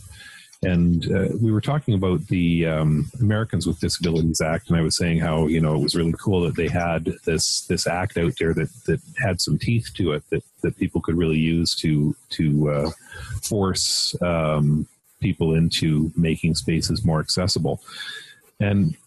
[0.61, 4.97] and uh, we were talking about the um, Americans with Disabilities Act, and I was
[4.97, 8.33] saying how you know it was really cool that they had this this act out
[8.39, 12.13] there that that had some teeth to it that that people could really use to
[12.31, 12.91] to uh,
[13.41, 14.85] force um,
[15.21, 17.81] people into making spaces more accessible,
[18.59, 18.97] and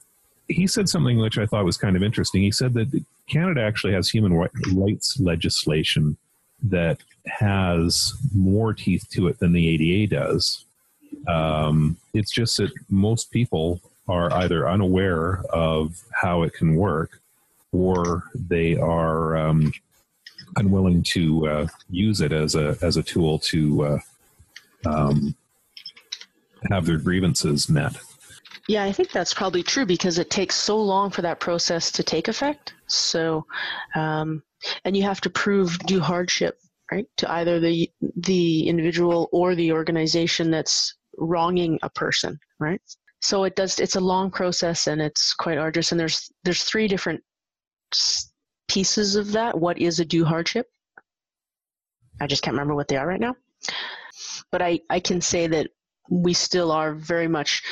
[0.48, 2.42] he said something which I thought was kind of interesting.
[2.42, 4.32] He said that Canada actually has human
[4.74, 6.16] rights legislation
[6.62, 10.64] that has more teeth to it than the ADA does.
[11.28, 17.20] Um, it's just that most people are either unaware of how it can work
[17.72, 19.72] or they are um,
[20.56, 23.98] unwilling to uh, use it as a as a tool to uh,
[24.86, 25.34] um,
[26.70, 27.96] have their grievances met.
[28.68, 32.02] Yeah, I think that's probably true because it takes so long for that process to
[32.02, 32.74] take effect.
[32.86, 33.44] So,
[33.96, 34.42] um,
[34.84, 36.60] and you have to prove due hardship,
[36.90, 42.80] right, to either the the individual or the organization that's wronging a person, right?
[43.20, 43.78] So it does.
[43.78, 45.92] It's a long process and it's quite arduous.
[45.92, 47.22] And there's there's three different
[48.68, 49.58] pieces of that.
[49.58, 50.66] What is a due hardship?
[52.20, 53.36] I just can't remember what they are right now.
[54.50, 55.68] But I I can say that
[56.10, 57.62] we still are very much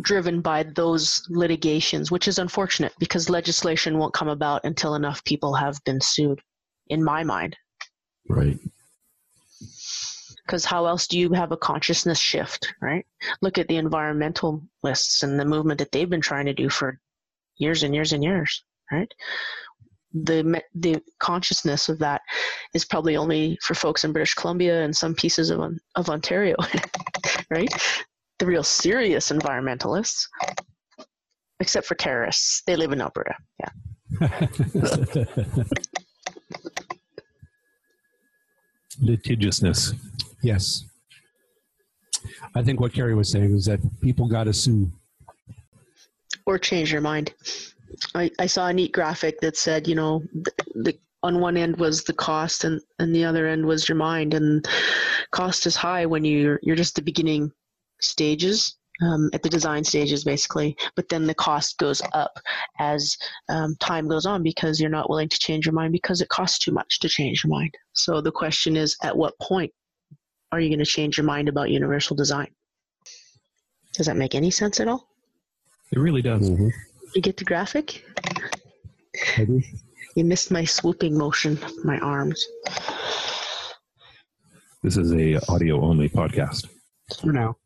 [0.00, 5.54] driven by those litigations, which is unfortunate because legislation won't come about until enough people
[5.54, 6.40] have been sued,
[6.88, 7.56] in my mind.
[8.28, 8.58] Right.
[10.52, 13.06] Because how else do you have a consciousness shift, right?
[13.40, 17.00] Look at the environmentalists and the movement that they've been trying to do for
[17.56, 19.10] years and years and years, right?
[20.12, 22.20] The the consciousness of that
[22.74, 25.58] is probably only for folks in British Columbia and some pieces of
[25.94, 26.56] of Ontario,
[27.50, 27.72] right?
[28.38, 30.26] the real serious environmentalists,
[31.60, 32.62] except for terrorists.
[32.66, 33.36] They live in Alberta.
[33.58, 33.70] Yeah.
[39.00, 39.94] Litigiousness.
[40.42, 40.84] Yes.
[42.54, 44.90] I think what Carrie was saying is that people got to sue.
[46.46, 47.34] Or change their mind.
[48.14, 51.76] I, I saw a neat graphic that said, you know, the, the on one end
[51.76, 54.66] was the cost and, and the other end was your mind and
[55.30, 57.50] cost is high when you're you're just the beginning
[58.00, 62.32] stages um, at the design stages basically but then the cost goes up
[62.80, 63.16] as
[63.48, 66.58] um, time goes on because you're not willing to change your mind because it costs
[66.58, 69.72] too much to change your mind so the question is at what point
[70.52, 72.48] are you going to change your mind about universal design
[73.94, 75.08] does that make any sense at all
[75.90, 76.68] it really does Mm-hmm.
[77.14, 78.04] you get the graphic
[79.38, 79.64] Maybe.
[80.16, 82.46] you missed my swooping motion my arms
[84.82, 86.68] this is a audio only podcast
[87.20, 87.56] For now.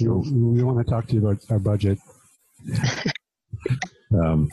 [0.00, 1.98] We, we want to talk to you about our budget.
[4.12, 4.50] Um,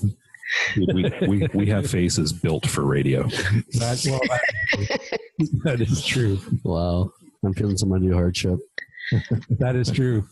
[0.78, 3.24] we, we, we have faces built for radio.
[3.24, 5.00] That, well, that,
[5.64, 6.39] that is true.
[6.64, 7.12] Wow.
[7.43, 8.60] I'm feeling some undue hardship.
[9.50, 10.28] That is true.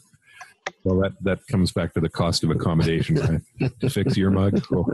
[0.83, 3.79] Well, that, that comes back to the cost of accommodation, right?
[3.79, 4.61] to fix your mug.
[4.71, 4.85] Oh,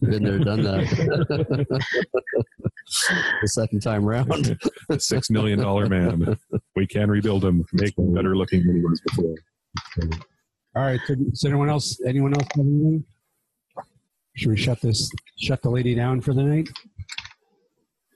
[0.00, 1.66] Been there, done that.
[3.42, 4.58] the second time round.
[4.88, 6.38] a six million dollar man.
[6.76, 9.34] We can rebuild him, make him better looking than he was before.
[10.76, 11.00] All right.
[11.06, 12.00] So, does anyone else?
[12.06, 13.04] Anyone else have anything?
[14.36, 15.10] Should we shut this?
[15.38, 16.68] Shut the lady down for the night?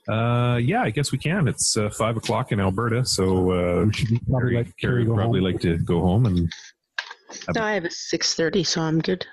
[0.08, 1.46] Uh, yeah, I guess we can.
[1.48, 5.04] It's uh, five o'clock in Alberta, so uh, We should probably Carrie, let Carrie Carrie
[5.06, 5.52] would probably home.
[5.52, 6.50] like to go home and.
[7.54, 9.24] no, i have a 6.30 so i'm good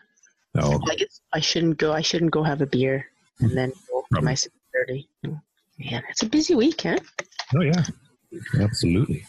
[0.60, 1.94] Oh, I guess I shouldn't go.
[1.94, 3.06] I shouldn't go have a beer
[3.42, 4.26] and then go to Probably.
[4.26, 5.08] my six thirty.
[5.24, 6.98] Man, it's a busy week, huh?
[7.56, 7.84] oh yeah,
[8.60, 9.24] absolutely.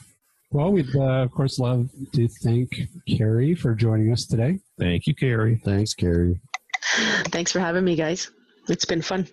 [0.53, 2.71] Well, we'd uh, of course love to thank
[3.07, 4.59] Carrie for joining us today.
[4.79, 5.61] Thank you, Carrie.
[5.67, 6.41] Thanks, Carrie.
[7.27, 8.31] Thanks for having me, guys.
[8.69, 9.27] It's been fun.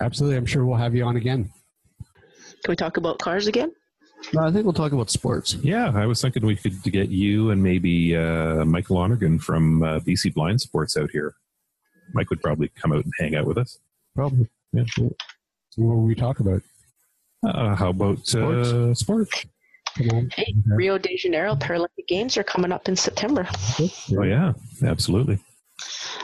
[0.00, 0.36] Absolutely.
[0.36, 1.50] I'm sure we'll have you on again.
[2.64, 3.72] Can we talk about cars again?
[4.32, 5.54] No, I think we'll talk about sports.
[5.54, 10.00] Yeah, I was thinking we could get you and maybe uh, Michael Lonergan from uh,
[10.00, 11.34] BC Blind Sports out here.
[12.12, 13.78] Mike would probably come out and hang out with us.
[14.14, 14.48] Probably.
[14.72, 14.84] Yeah.
[14.96, 15.16] What
[15.76, 16.62] will we talk about?
[17.44, 19.44] Uh, how about uh, sports?
[19.96, 20.30] Come on.
[20.34, 23.46] Hey, Rio de Janeiro Paralympic Games are coming up in September.
[23.80, 24.52] Oh yeah,
[24.84, 25.38] absolutely.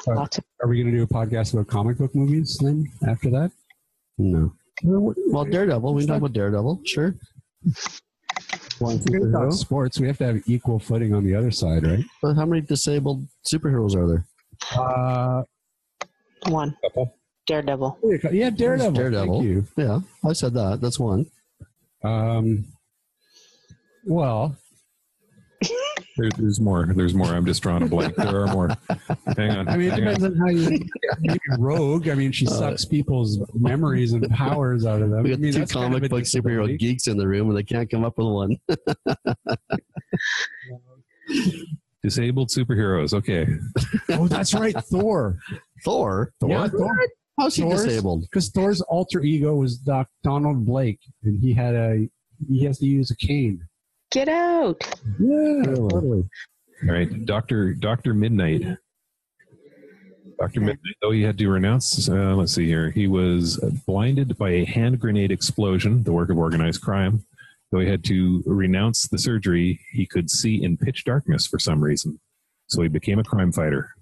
[0.08, 2.86] Uh, Lots of Are we going to do a podcast about comic book movies then
[3.08, 3.50] after that?
[4.18, 4.52] No.
[4.82, 5.94] Well, Well, Daredevil.
[5.94, 6.80] We can talk about Daredevil.
[6.84, 7.14] Sure.
[8.80, 10.00] We're gonna talk sports.
[10.00, 12.04] We have to have equal footing on the other side, right?
[12.20, 14.26] But how many disabled superheroes are there?
[14.76, 15.42] Uh,
[16.48, 16.76] one.
[16.82, 17.16] Couple.
[17.46, 17.98] Daredevil.
[18.32, 18.92] yeah, Daredevil.
[18.92, 19.40] Daredevil.
[19.40, 19.66] Thank you.
[19.76, 20.80] Yeah, I said that.
[20.80, 21.26] That's one.
[22.02, 22.64] Um,
[24.04, 24.56] well,
[26.16, 26.86] There, there's more.
[26.94, 27.28] There's more.
[27.28, 28.14] I'm just drawing a blank.
[28.16, 28.68] There are more.
[29.36, 29.68] Hang on.
[29.68, 30.14] I mean, it hang on.
[30.14, 30.78] depends on how you
[31.20, 32.08] maybe Rogue.
[32.08, 35.22] I mean, she Uh, sucks people's memories and powers out of them.
[35.22, 37.48] We I got mean, two that's kind of comic book superhero geeks in the room,
[37.48, 38.56] and they can't come up with one.
[42.02, 43.14] Disabled superheroes.
[43.14, 43.46] Okay.
[44.10, 45.38] Oh, that's right, Thor.
[45.84, 46.32] Thor.
[46.44, 46.96] Yeah, Thor.
[47.38, 48.22] How's he Thor's- disabled?
[48.22, 52.08] Because Thor's alter ego was Doc Donald Blake, and he had a
[52.50, 53.60] he has to use a cane.
[54.12, 54.82] Get out.
[55.18, 56.28] Yeah, totally.
[56.84, 57.24] All right.
[57.24, 58.62] Doctor Doctor Midnight.
[60.38, 60.96] Doctor Midnight.
[61.00, 62.08] Though he had to renounce.
[62.08, 62.90] Uh, let's see here.
[62.90, 63.56] He was
[63.86, 67.24] blinded by a hand grenade explosion, the work of organized crime.
[67.70, 71.82] Though he had to renounce the surgery, he could see in pitch darkness for some
[71.82, 72.20] reason.
[72.66, 73.94] So he became a crime fighter.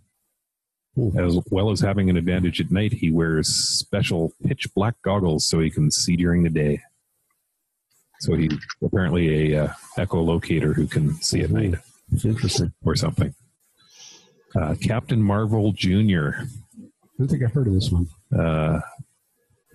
[1.17, 5.61] As well as having an advantage at night, he wears special pitch black goggles so
[5.61, 6.81] he can see during the day.
[8.21, 8.53] So he's
[8.83, 11.75] apparently a uh, echolocator who can see at night
[12.13, 12.73] It's interesting.
[12.85, 13.35] or something.
[14.55, 16.31] Uh, Captain Marvel Jr.
[16.41, 16.47] I
[17.19, 18.09] don't think I've heard of this one.
[18.37, 18.81] Uh,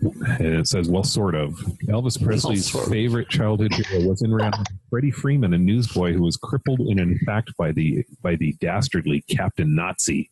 [0.01, 1.53] and it says, well, sort of.
[1.87, 2.91] Elvis Presley's sort of.
[2.91, 7.17] favorite childhood hero was in reality Freddie Freeman, a newsboy who was crippled and in
[7.25, 10.29] fact by the by the dastardly Captain Nazi.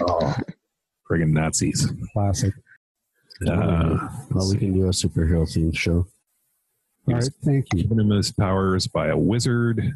[0.00, 0.36] Oh,
[1.10, 1.90] friggin' Nazis!
[2.12, 2.52] Classic.
[3.48, 6.06] Uh, Well, we can do a superhero themed show.
[7.08, 7.82] All right, thank you.
[7.82, 9.92] given him his powers by a wizard.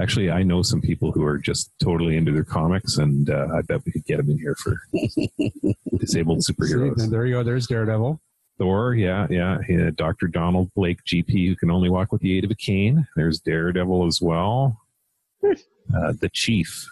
[0.00, 3.62] Actually, I know some people who are just totally into their comics, and uh, I
[3.62, 4.76] bet we could get him in here for
[5.98, 7.02] disabled superheroes.
[7.02, 7.42] And there you go.
[7.42, 8.20] There's Daredevil.
[8.58, 9.58] Thor, yeah, yeah.
[9.66, 10.28] He had Dr.
[10.28, 13.06] Donald Blake, GP, who can only walk with the aid of a cane.
[13.16, 14.80] There's Daredevil as well.
[15.44, 16.88] Uh, the Chief.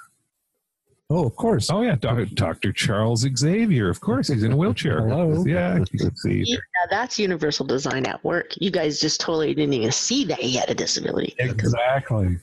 [1.10, 1.70] Oh, of course.
[1.70, 2.72] Oh, yeah, Doc- Dr.
[2.72, 3.90] Charles Xavier.
[3.90, 5.06] Of course, he's in a wheelchair.
[5.06, 5.44] Hello.
[5.46, 5.84] Yeah,
[6.14, 6.44] see.
[6.46, 6.56] Yeah,
[6.90, 8.52] that's universal design at work.
[8.58, 11.34] You guys just totally didn't even see that he had a disability.
[11.38, 12.38] Exactly.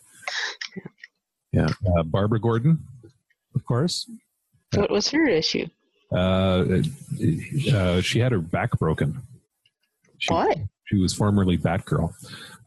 [1.51, 2.85] Yeah, uh, Barbara Gordon.
[3.55, 4.09] Of course.
[4.75, 5.65] What was her issue?
[6.11, 6.81] Uh,
[7.73, 9.21] uh, she had her back broken.
[10.19, 10.57] She, What?
[10.85, 12.13] She was formerly Batgirl.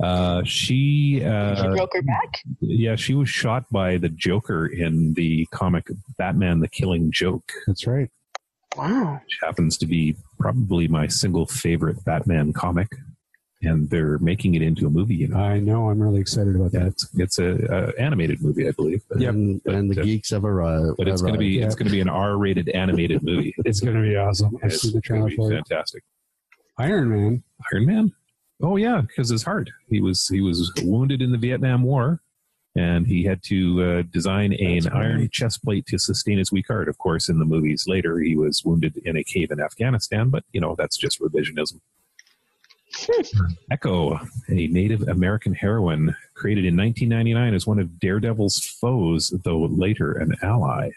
[0.02, 2.40] Uh, she, she uh, broke her back?
[2.60, 5.86] yeah, she was shot by the Joker in the comic
[6.18, 7.52] Batman: The Killing Joke.
[7.66, 8.10] That's right.
[8.76, 9.20] Wow.
[9.24, 12.88] which happens to be probably my single favorite Batman comic.
[13.62, 15.14] And they're making it into a movie.
[15.14, 15.88] You know, I know.
[15.88, 16.86] I'm really excited about yeah, that.
[16.88, 19.02] it's it's a, a animated movie, I believe.
[19.08, 19.32] But, Yep.
[19.32, 20.96] And, and the uh, geeks have arrived.
[20.98, 21.64] but it's going to be Yeah.
[21.66, 23.54] it's going to be an R-rated animated movie.
[23.64, 24.58] It's going to be awesome.
[24.62, 25.66] I've It's the gonna trailer be for it.
[25.68, 26.02] fantastic.
[26.78, 27.42] Iron Man.
[27.72, 28.12] Iron Man.
[28.62, 29.70] Oh yeah, because his heart.
[29.88, 32.20] He was he was wounded in the Vietnam War,
[32.76, 36.88] and he had to uh, design an iron chest plate to sustain his weak heart.
[36.88, 40.44] Of course, in the movies later, he was wounded in a cave in Afghanistan, but
[40.52, 41.80] you know that's just revisionism.
[43.70, 50.12] Echo, a Native American heroine created in 1999 as one of Daredevil's foes, though later
[50.12, 50.90] an ally.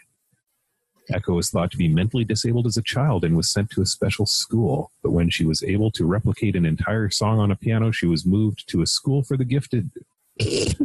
[1.12, 3.86] Echo was thought to be mentally disabled as a child and was sent to a
[3.86, 4.90] special school.
[5.02, 8.26] But when she was able to replicate an entire song on a piano, she was
[8.26, 9.90] moved to a school for the gifted.
[10.40, 10.76] Turns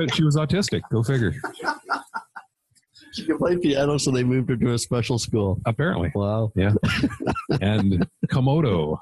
[0.00, 0.82] out she was autistic.
[0.90, 1.34] Go figure.
[3.12, 5.60] She can play piano, so they moved her to a special school.
[5.66, 6.12] Apparently.
[6.14, 6.52] Wow.
[6.54, 6.72] Yeah.
[7.60, 8.98] and Komodo,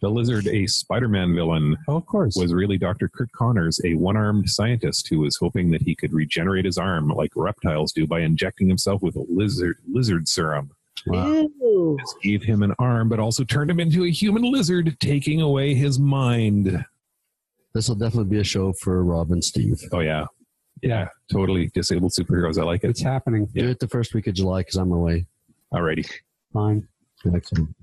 [0.00, 2.36] the lizard, a Spider Man villain, Oh, of course.
[2.36, 3.08] was really Dr.
[3.08, 7.08] Curt Connors, a one armed scientist who was hoping that he could regenerate his arm
[7.08, 10.70] like reptiles do by injecting himself with a lizard, lizard serum.
[11.06, 11.96] Ew.
[12.00, 15.74] This gave him an arm, but also turned him into a human lizard, taking away
[15.74, 16.84] his mind.
[17.74, 19.80] This will definitely be a show for Rob and Steve.
[19.92, 20.24] Oh, yeah.
[20.82, 22.58] Yeah, totally disabled superheroes.
[22.58, 22.90] I like it.
[22.90, 23.48] it's happening.
[23.54, 23.62] Yeah.
[23.64, 25.26] Do it the first week of July because I'm away.
[25.72, 26.10] Alrighty.
[26.52, 26.86] Fine.
[27.34, 27.74] Excellent.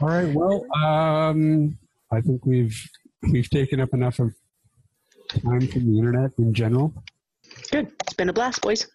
[0.00, 0.32] All right.
[0.34, 1.78] Well, um,
[2.12, 2.78] I think we've
[3.32, 4.34] we've taken up enough of
[5.30, 6.92] time from the internet in general.
[7.70, 7.90] Good.
[8.02, 8.86] It's been a blast, boys.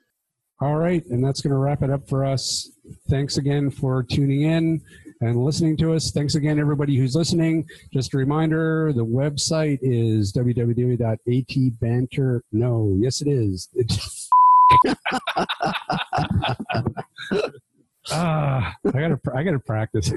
[0.61, 2.69] All right, and that's going to wrap it up for us.
[3.09, 4.81] Thanks again for tuning in.
[5.21, 6.11] and listening to us.
[6.11, 7.67] Thanks again, everybody who's listening.
[7.91, 12.43] Just a reminder the website is www.atbanter.
[12.51, 13.69] No, yes, it is.
[13.73, 14.29] It's
[18.11, 20.11] Ah, I gotta, I gotta practice.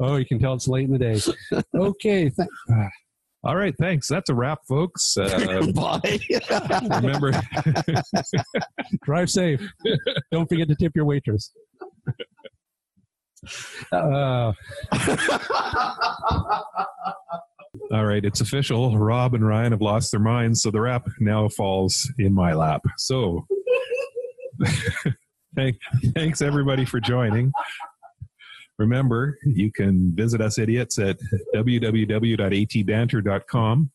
[0.00, 1.20] oh, you can tell it's late in the day.
[1.74, 2.88] Okay, th- ah,
[3.44, 4.08] All right, thanks.
[4.08, 5.16] That's a wrap, folks.
[5.16, 6.18] Uh, Bye.
[7.02, 7.32] remember,
[9.02, 9.60] drive safe.
[10.32, 11.52] Don't forget to tip your waitress.
[13.92, 14.52] Uh,
[17.92, 18.96] all right, it's official.
[18.96, 22.82] Rob and Ryan have lost their minds, so the wrap now falls in my lap.
[22.96, 23.46] So,
[26.14, 27.50] thanks everybody for joining.
[28.78, 31.18] Remember, you can visit us idiots at
[31.54, 33.90] www.atbanter.com.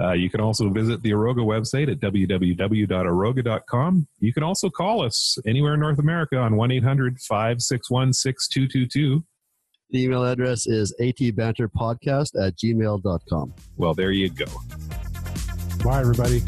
[0.00, 4.08] Uh, you can also visit the Aroga website at www.aroga.com.
[4.20, 9.22] You can also call us anywhere in North America on 1 800 561 6222.
[9.90, 13.54] The email address is atbanterpodcast at gmail.com.
[13.76, 14.46] Well, there you go.
[15.84, 16.42] bye, everybody.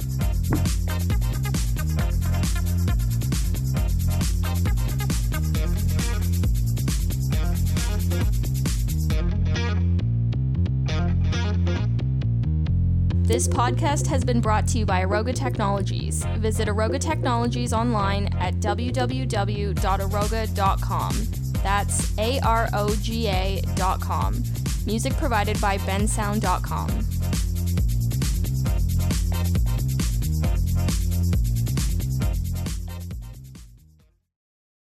[13.24, 16.22] This podcast has been brought to you by Aroga Technologies.
[16.36, 19.12] Visit Aroga Technologies online at www.aroga.com.
[21.62, 24.42] That's A R O G A.com.
[24.84, 27.13] Music provided by bensound.com.